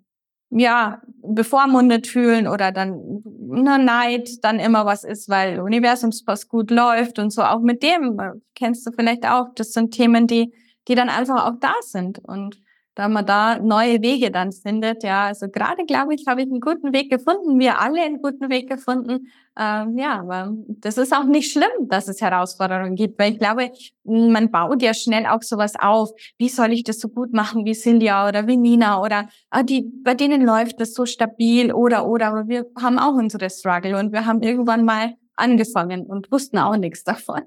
[0.49, 7.19] ja, bevormundet fühlen oder dann na, Neid dann immer was ist, weil Universumspost gut läuft
[7.19, 7.41] und so.
[7.41, 9.47] Auch mit dem äh, kennst du vielleicht auch.
[9.55, 10.53] Das sind Themen, die,
[10.87, 12.19] die dann einfach auch da sind.
[12.19, 12.61] Und
[12.97, 15.03] da man da neue Wege dann findet.
[15.03, 17.59] Ja, also gerade glaube ich, habe ich einen guten Weg gefunden.
[17.59, 19.27] Wir alle einen guten Weg gefunden.
[19.55, 23.69] Ähm, ja, aber das ist auch nicht schlimm, dass es Herausforderungen gibt, weil ich glaube,
[24.03, 26.09] man baut ja schnell auch sowas auf.
[26.39, 29.83] Wie soll ich das so gut machen wie Silja oder wie Nina oder ah, die,
[30.03, 32.29] bei denen läuft das so stabil oder oder.
[32.29, 36.77] Aber wir haben auch unsere Struggle und wir haben irgendwann mal angefangen und wussten auch
[36.77, 37.43] nichts davon.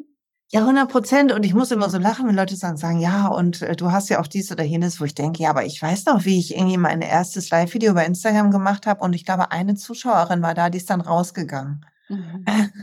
[0.53, 1.32] Ja, 100 Prozent.
[1.32, 4.09] Und ich muss immer so lachen, wenn Leute sagen, sagen ja, und äh, du hast
[4.09, 6.57] ja auch dies oder jenes, wo ich denke, ja, aber ich weiß doch, wie ich
[6.57, 9.05] irgendwie mein erstes Live-Video bei Instagram gemacht habe.
[9.05, 11.86] Und ich glaube, eine Zuschauerin war da, die ist dann rausgegangen.
[12.11, 12.45] Mhm.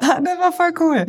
[0.00, 1.06] das war voll cool.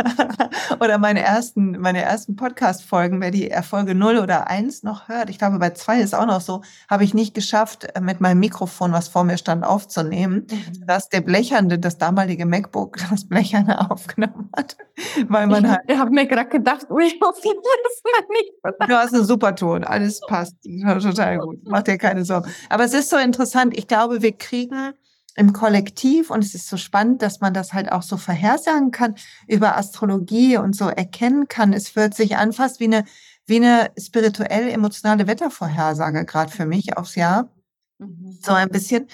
[0.80, 5.38] oder meine ersten, meine ersten Podcast-Folgen, wer die Erfolge 0 oder 1 noch hört, ich
[5.38, 9.08] glaube, bei 2 ist auch noch so, habe ich nicht geschafft, mit meinem Mikrofon, was
[9.08, 10.86] vor mir stand, aufzunehmen, mhm.
[10.86, 14.76] dass der Blechernde, das damalige MacBook, das Blecherne aufgenommen hat.
[15.26, 15.80] Weil man halt.
[15.88, 18.88] Ich habe mir gerade gedacht, ui, auf jeden Fall das nicht.
[18.88, 20.54] Du hast einen super Ton, alles passt.
[20.62, 21.58] Total gut.
[21.64, 22.48] Mach dir keine Sorgen.
[22.68, 23.76] Aber es ist so interessant.
[23.76, 24.94] Ich glaube, wir kriegen
[25.36, 29.14] im Kollektiv und es ist so spannend, dass man das halt auch so vorhersagen kann
[29.48, 31.72] über Astrologie und so erkennen kann.
[31.72, 33.04] Es fühlt sich an fast wie eine,
[33.46, 37.50] wie eine spirituell emotionale Wettervorhersage gerade für mich aufs Jahr.
[37.98, 38.38] Mhm.
[38.42, 39.06] So ein bisschen.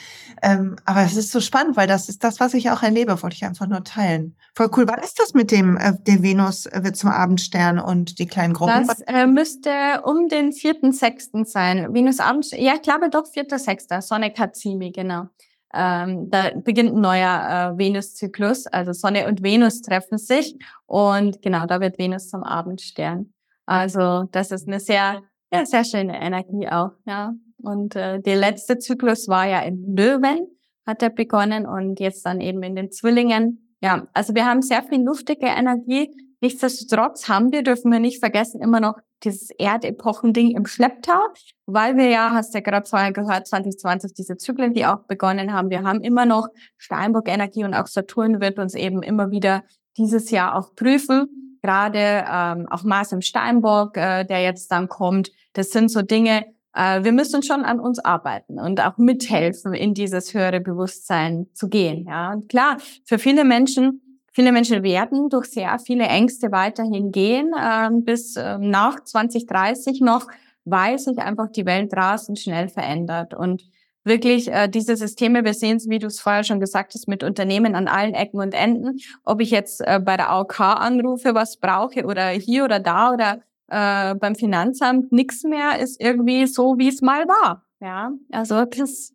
[0.43, 3.37] Ähm, aber es ist so spannend, weil das ist das, was ich auch erlebe, wollte
[3.37, 4.37] ich einfach nur teilen.
[4.55, 4.89] Voll cool.
[4.89, 8.55] Was ist das mit dem, äh, der Venus äh, wird zum Abendstern und die kleinen
[8.55, 8.87] Gruppen?
[8.87, 11.93] Das äh, müsste um den vierten, sechsten sein.
[11.93, 14.01] Venus Abend, ja, ich glaube doch vierter, sechster.
[14.01, 15.29] Sonne Katzimi, genau.
[15.73, 20.57] Ähm, da beginnt ein neuer äh, Venuszyklus, also Sonne und Venus treffen sich
[20.87, 23.33] und genau, da wird Venus zum Abendstern.
[23.67, 27.35] Also das ist eine sehr, ja, sehr schöne Energie auch, ja.
[27.63, 30.49] Und äh, der letzte Zyklus war ja in Löwen,
[30.87, 33.77] hat er begonnen und jetzt dann eben in den Zwillingen.
[33.81, 36.11] Ja, also wir haben sehr viel luftige Energie.
[36.41, 41.21] Nichtsdestotrotz haben wir, dürfen wir nicht vergessen, immer noch dieses Erdepochending im Schlepptau,
[41.67, 45.53] weil wir ja, hast du ja gerade vorher gehört, 2020 diese Zyklen, die auch begonnen
[45.53, 45.71] haben.
[45.71, 46.49] Wir haben immer noch
[46.79, 49.63] Steinbock-Energie und auch Saturn wird uns eben immer wieder
[49.97, 51.59] dieses Jahr auch prüfen.
[51.63, 55.31] Gerade ähm, auch Mars im Steinbock, äh, der jetzt dann kommt.
[55.53, 59.95] Das sind so Dinge, äh, wir müssen schon an uns arbeiten und auch mithelfen, in
[59.95, 62.07] dieses höhere Bewusstsein zu gehen.
[62.07, 64.10] Ja, und klar, für viele Menschen
[64.41, 70.29] Viele Menschen werden durch sehr viele Ängste weiterhin gehen, ähm, bis ähm, nach 2030 noch,
[70.65, 73.35] weil sich einfach die Welt draußen schnell verändert.
[73.35, 73.65] Und
[74.03, 77.23] wirklich äh, diese Systeme, wir sehen es, wie du es vorher schon gesagt hast, mit
[77.23, 78.97] Unternehmen an allen Ecken und Enden.
[79.27, 83.43] Ob ich jetzt äh, bei der AOK anrufe, was brauche oder hier oder da oder
[83.67, 87.67] äh, beim Finanzamt, nichts mehr ist irgendwie so, wie es mal war.
[87.79, 89.13] Ja, also das.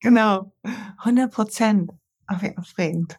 [0.00, 0.50] Genau,
[1.04, 1.92] 100 Prozent.
[2.26, 3.16] Aufregend.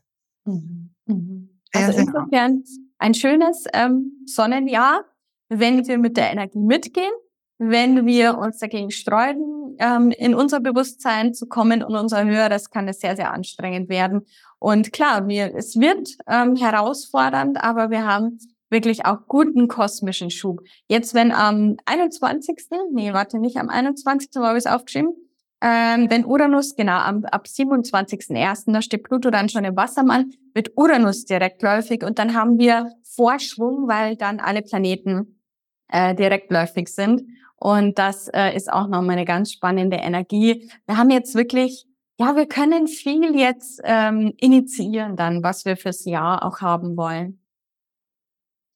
[0.50, 0.90] Mhm.
[1.06, 1.50] Mhm.
[1.74, 2.64] Also insofern
[2.98, 5.06] ein schönes ähm, Sonnenjahr,
[5.50, 7.12] wenn wir mit der Energie mitgehen,
[7.58, 12.88] wenn wir uns dagegen sträuben, ähm, in unser Bewusstsein zu kommen und unser Höheres kann
[12.88, 14.26] es sehr, sehr anstrengend werden.
[14.60, 18.40] Und klar, wir, es wird ähm, herausfordernd, aber wir haben
[18.70, 20.62] wirklich auch guten kosmischen Schub.
[20.88, 25.14] Jetzt, wenn am 21., nee, warte, nicht am 21., wo habe ich es aufgeschrieben,
[25.62, 30.72] ähm, wenn Uranus, genau, am, ab 27.01., da steht Pluto dann schon im Wassermann, wird
[30.78, 35.42] Uranus direktläufig und dann haben wir Vorschwung, weil dann alle Planeten
[35.90, 37.24] äh, direktläufig sind.
[37.58, 40.72] Und das äh, ist auch nochmal eine ganz spannende Energie.
[40.86, 41.86] Wir haben jetzt wirklich,
[42.18, 47.42] ja, wir können viel jetzt ähm, initiieren dann, was wir fürs Jahr auch haben wollen.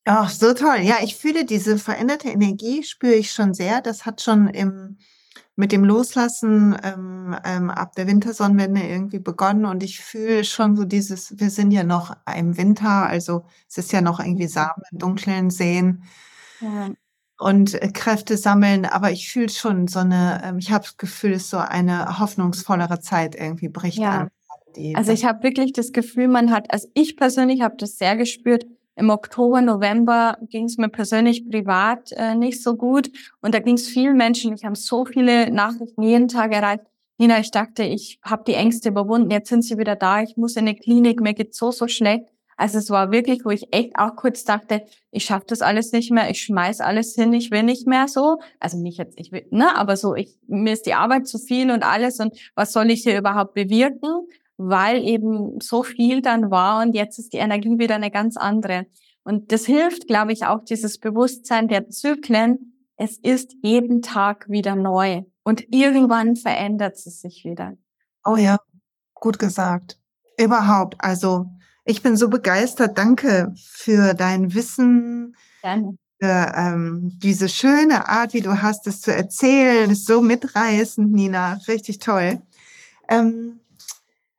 [0.06, 0.80] Ach, so toll.
[0.82, 3.80] Ja, ich fühle diese veränderte Energie, spüre ich schon sehr.
[3.80, 4.98] Das hat schon im
[5.56, 10.84] mit dem Loslassen ähm, ähm, ab der Wintersonnenwende irgendwie begonnen und ich fühle schon so
[10.84, 14.98] dieses, wir sind ja noch im Winter, also es ist ja noch irgendwie Samen im
[14.98, 16.04] dunklen Sehen
[16.60, 16.90] ja.
[17.38, 21.34] und äh, Kräfte sammeln, aber ich fühle schon so eine, ähm, ich habe das Gefühl,
[21.34, 24.30] es ist so eine hoffnungsvollere Zeit irgendwie bricht ja.
[24.76, 24.96] an.
[24.96, 28.66] also ich habe wirklich das Gefühl, man hat, also ich persönlich habe das sehr gespürt,
[28.96, 33.10] im Oktober, November ging es mir persönlich privat äh, nicht so gut.
[33.42, 36.84] Und da ging es vielen Menschen, ich habe so viele Nachrichten jeden Tag erreicht.
[37.18, 40.56] Nina, ich dachte, ich habe die Ängste überwunden, jetzt sind sie wieder da, ich muss
[40.56, 42.26] in eine Klinik, mir geht so, so schlecht.
[42.58, 46.12] Also es war wirklich, wo ich echt auch kurz dachte, ich schaffe das alles nicht
[46.12, 48.40] mehr, ich schmeiß alles hin, ich will nicht mehr so.
[48.60, 51.72] Also nicht jetzt, ich will, ne, aber so, ich, mir ist die Arbeit zu viel
[51.72, 54.28] und alles und was soll ich hier überhaupt bewirken?
[54.58, 58.86] Weil eben so viel dann war und jetzt ist die Energie wieder eine ganz andere.
[59.24, 62.70] Und das hilft, glaube ich, auch dieses Bewusstsein der Zyklen.
[62.96, 67.74] es ist jeden Tag wieder neu und irgendwann verändert es sich wieder.
[68.24, 68.58] Oh ja,
[69.16, 70.00] gut gesagt.
[70.38, 70.96] Überhaupt.
[71.00, 71.48] Also
[71.86, 72.98] ich bin so begeistert.
[72.98, 75.36] Danke für dein Wissen.
[75.62, 75.98] Gerne.
[76.20, 79.90] Für, ähm, diese schöne Art, wie du hast, es zu erzählen.
[79.90, 81.60] Ist so mitreißend, Nina.
[81.68, 82.42] Richtig toll.
[83.10, 83.60] Ähm,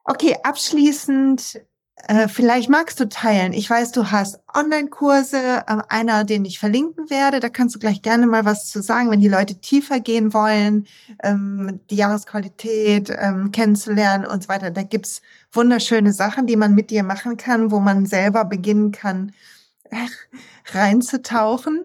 [0.05, 1.62] okay, abschließend
[2.09, 3.52] äh, vielleicht magst du teilen.
[3.52, 7.40] Ich weiß, du hast Online-Kurse, äh, einer, den ich verlinken werde.
[7.40, 10.86] Da kannst du gleich gerne mal was zu sagen, wenn die Leute tiefer gehen wollen,
[11.22, 14.70] ähm, die Jahresqualität ähm, kennenzulernen und so weiter.
[14.70, 19.32] Da gibt's wunderschöne Sachen, die man mit dir machen kann, wo man selber beginnen kann,
[20.72, 21.84] reinzutauchen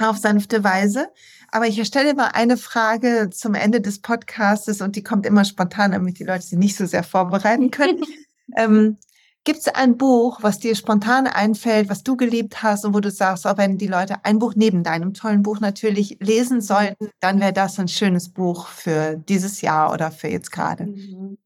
[0.00, 1.08] auf sanfte Weise.
[1.50, 5.92] Aber ich stelle mal eine Frage zum Ende des Podcastes und die kommt immer spontan,
[5.92, 8.04] damit die Leute sie nicht so sehr vorbereiten können.
[8.56, 8.96] Ähm,
[9.44, 13.10] Gibt es ein Buch, was dir spontan einfällt, was du geliebt hast und wo du
[13.10, 17.40] sagst, auch wenn die Leute ein Buch neben deinem tollen Buch natürlich lesen sollten, dann
[17.40, 20.84] wäre das ein schönes Buch für dieses Jahr oder für jetzt gerade?
[20.84, 21.38] Mhm.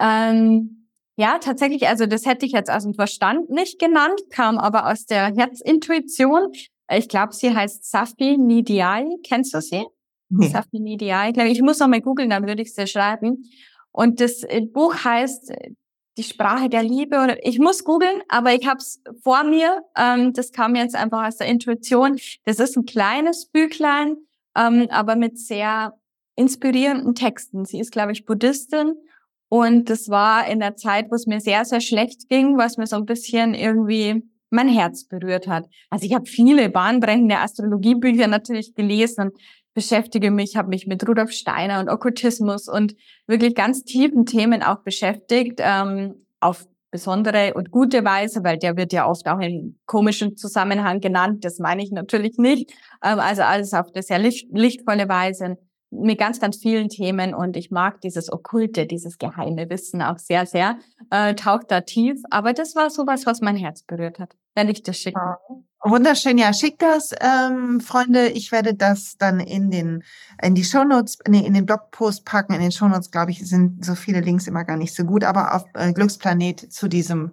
[0.00, 0.86] Ähm,
[1.16, 5.04] ja, tatsächlich, also das hätte ich jetzt aus dem Verstand nicht genannt, kam aber aus
[5.04, 6.52] der Herzintuition.
[6.90, 9.06] Ich glaube, sie heißt Safi Nidiai.
[9.24, 9.84] Kennst du sie?
[10.28, 10.48] Nee.
[10.48, 11.32] Safi Nidiai.
[11.48, 13.44] Ich muss noch mal googeln, dann würde ich sie schreiben.
[13.92, 15.52] Und das äh, Buch heißt
[16.16, 19.82] die Sprache der Liebe oder ich muss googeln, aber ich habe es vor mir.
[19.96, 22.18] Ähm, das kam jetzt einfach aus der Intuition.
[22.44, 24.16] Das ist ein kleines Büchlein,
[24.56, 25.94] ähm, aber mit sehr
[26.36, 27.64] inspirierenden Texten.
[27.64, 28.94] Sie ist, glaube ich, Buddhistin
[29.48, 32.86] und das war in der Zeit, wo es mir sehr, sehr schlecht ging, was mir
[32.86, 35.68] so ein bisschen irgendwie mein Herz berührt hat.
[35.88, 39.32] Also ich habe viele bahnbrechende Astrologiebücher natürlich gelesen und
[39.74, 42.96] beschäftige mich, habe mich mit Rudolf Steiner und Okkultismus und
[43.26, 48.92] wirklich ganz tiefen Themen auch beschäftigt, ähm, auf besondere und gute Weise, weil der wird
[48.92, 51.44] ja oft auch in komischen Zusammenhang genannt.
[51.44, 52.72] Das meine ich natürlich nicht.
[53.04, 55.56] Ähm, also alles auf eine sehr licht, lichtvolle Weise
[55.90, 60.46] mit ganz, ganz vielen Themen und ich mag dieses Okkulte, dieses geheime Wissen auch sehr,
[60.46, 60.78] sehr,
[61.10, 62.20] äh, taucht da tief.
[62.30, 64.36] Aber das war sowas, was mein Herz berührt hat.
[64.54, 65.36] Wenn ich das schicke.
[65.82, 68.28] Wunderschön, ja, schick das, ähm, Freunde.
[68.28, 70.04] Ich werde das dann in den
[70.42, 72.52] in die Shownotes, nee, in den Blogpost packen.
[72.52, 75.54] In den Shownotes, glaube ich, sind so viele Links immer gar nicht so gut, aber
[75.54, 77.32] auf äh, Glücksplanet zu diesem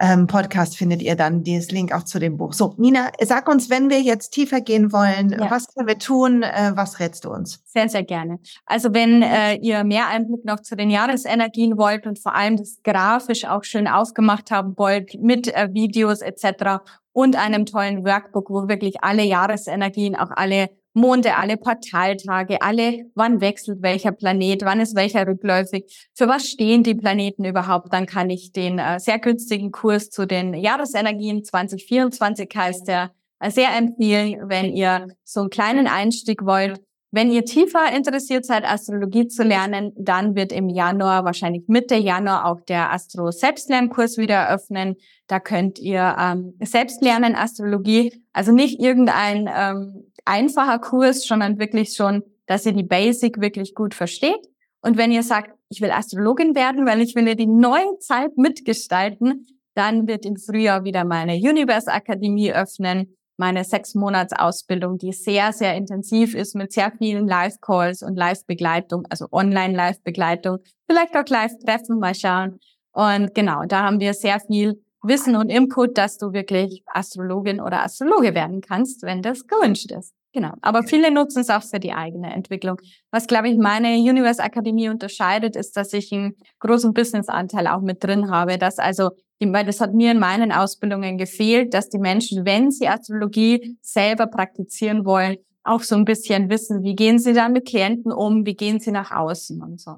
[0.00, 2.52] ähm, Podcast findet ihr dann dieses Link auch zu dem Buch.
[2.54, 5.50] So, Nina, sag uns, wenn wir jetzt tiefer gehen wollen, ja.
[5.50, 6.42] was können wir tun?
[6.42, 7.60] Äh, was rätst du uns?
[7.64, 8.38] Sehr, sehr gerne.
[8.64, 12.78] Also wenn äh, ihr mehr Einblick noch zu den Jahresenergien wollt und vor allem das
[12.82, 16.82] grafisch auch schön aufgemacht haben wollt mit äh, Videos etc.
[17.12, 23.40] und einem tollen Workbook, wo wirklich alle Jahresenergien, auch alle Monde, alle Portaltage, alle, wann
[23.40, 28.28] wechselt welcher Planet, wann ist welcher rückläufig, für was stehen die Planeten überhaupt, dann kann
[28.30, 33.10] ich den äh, sehr günstigen Kurs zu den Jahresenergien 2024 heißt der
[33.48, 36.80] sehr empfehlen, wenn ihr so einen kleinen Einstieg wollt.
[37.14, 42.46] Wenn ihr tiefer interessiert seid, Astrologie zu lernen, dann wird im Januar, wahrscheinlich Mitte Januar,
[42.46, 44.96] auch der Astro-Selbstlernkurs wieder eröffnen.
[45.26, 48.24] Da könnt ihr ähm, selbst lernen Astrologie.
[48.32, 53.94] Also nicht irgendein ähm, einfacher Kurs, sondern wirklich schon, dass ihr die Basic wirklich gut
[53.94, 54.48] versteht.
[54.80, 58.36] Und wenn ihr sagt, ich will Astrologin werden, weil ich will ja die neue Zeit
[58.36, 65.12] mitgestalten, dann wird im Frühjahr wieder meine Universe Akademie öffnen, meine sechs Monats Ausbildung, die
[65.12, 71.98] sehr, sehr intensiv ist mit sehr vielen Live-Calls und Live-Begleitung, also Online-Live-Begleitung, vielleicht auch Live-Treffen,
[71.98, 72.58] mal schauen.
[72.92, 77.82] Und genau, da haben wir sehr viel Wissen und Input, dass du wirklich Astrologin oder
[77.82, 80.14] Astrologe werden kannst, wenn das gewünscht ist.
[80.32, 80.52] Genau.
[80.62, 82.78] Aber viele nutzen es auch für die eigene Entwicklung.
[83.10, 88.02] Was, glaube ich, meine Universe Akademie unterscheidet, ist, dass ich einen großen Business-Anteil auch mit
[88.02, 88.56] drin habe.
[88.56, 92.88] Dass also, weil das hat mir in meinen Ausbildungen gefehlt, dass die Menschen, wenn sie
[92.88, 98.10] Astrologie selber praktizieren wollen, auch so ein bisschen wissen, wie gehen sie dann mit Klienten
[98.10, 99.96] um, wie gehen sie nach außen und so.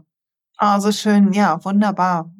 [0.58, 2.30] Ah, so schön, ja, wunderbar.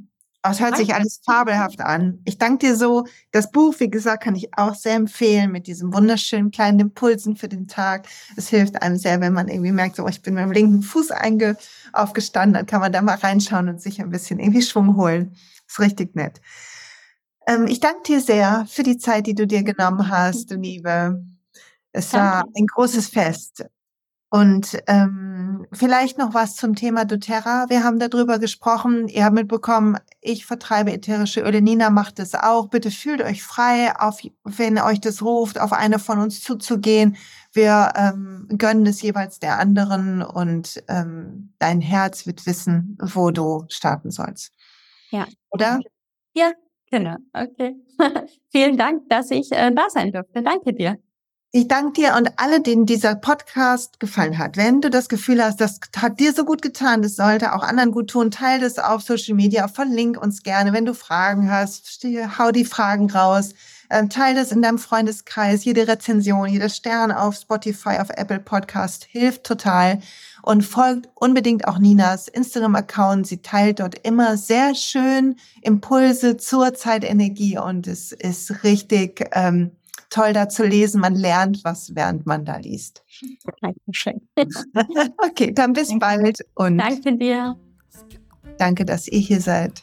[0.46, 2.20] Es hört sich alles fabelhaft an.
[2.26, 3.06] Ich danke dir so.
[3.32, 7.48] Das Buch, wie gesagt, kann ich auch sehr empfehlen mit diesen wunderschönen kleinen Impulsen für
[7.48, 8.06] den Tag.
[8.36, 11.12] Es hilft einem sehr, wenn man irgendwie merkt, so, ich bin mit dem linken Fuß
[11.12, 11.56] einge
[11.94, 15.34] aufgestanden, dann kann man da mal reinschauen und sich ein bisschen irgendwie Schwung holen.
[15.66, 16.42] Ist richtig nett.
[17.46, 21.24] Ähm, ich danke dir sehr für die Zeit, die du dir genommen hast, du Liebe.
[21.92, 23.64] Es war ein großes Fest.
[24.34, 27.66] Und ähm, vielleicht noch was zum Thema doTERRA.
[27.68, 29.06] Wir haben darüber gesprochen.
[29.06, 31.62] Ihr habt mitbekommen, ich vertreibe ätherische Öle.
[31.62, 32.68] Nina macht es auch.
[32.68, 37.16] Bitte fühlt euch frei, auf, wenn euch das ruft, auf eine von uns zuzugehen.
[37.52, 43.66] Wir ähm, gönnen es jeweils der anderen und ähm, dein Herz wird wissen, wo du
[43.68, 44.52] starten sollst.
[45.10, 45.28] Ja.
[45.52, 45.78] Oder?
[46.34, 46.50] Ja,
[46.90, 47.18] genau.
[47.32, 47.76] Okay.
[48.50, 50.42] Vielen Dank, dass ich äh, da sein durfte.
[50.42, 50.98] Danke dir.
[51.56, 54.56] Ich danke dir und alle, denen dieser Podcast gefallen hat.
[54.56, 57.92] Wenn du das Gefühl hast, das hat dir so gut getan, das sollte auch anderen
[57.92, 60.72] gut tun, teile das auf Social Media, verlink uns gerne.
[60.72, 62.04] Wenn du Fragen hast,
[62.38, 63.50] hau die Fragen raus.
[63.88, 65.64] Ähm, teile das in deinem Freundeskreis.
[65.64, 70.00] Jede Rezension, jeder Stern auf Spotify, auf Apple Podcast hilft total.
[70.42, 73.28] Und folgt unbedingt auch Ninas Instagram-Account.
[73.28, 79.70] Sie teilt dort immer sehr schön Impulse zur Zeitenergie und es ist richtig ähm,
[80.14, 81.00] toll da zu lesen.
[81.00, 83.04] Man lernt was, während man da liest.
[83.60, 84.28] Dankeschön.
[85.18, 86.06] okay, dann bis Danke.
[86.06, 87.56] bald und danke dir.
[88.58, 89.82] Danke, dass ihr hier seid.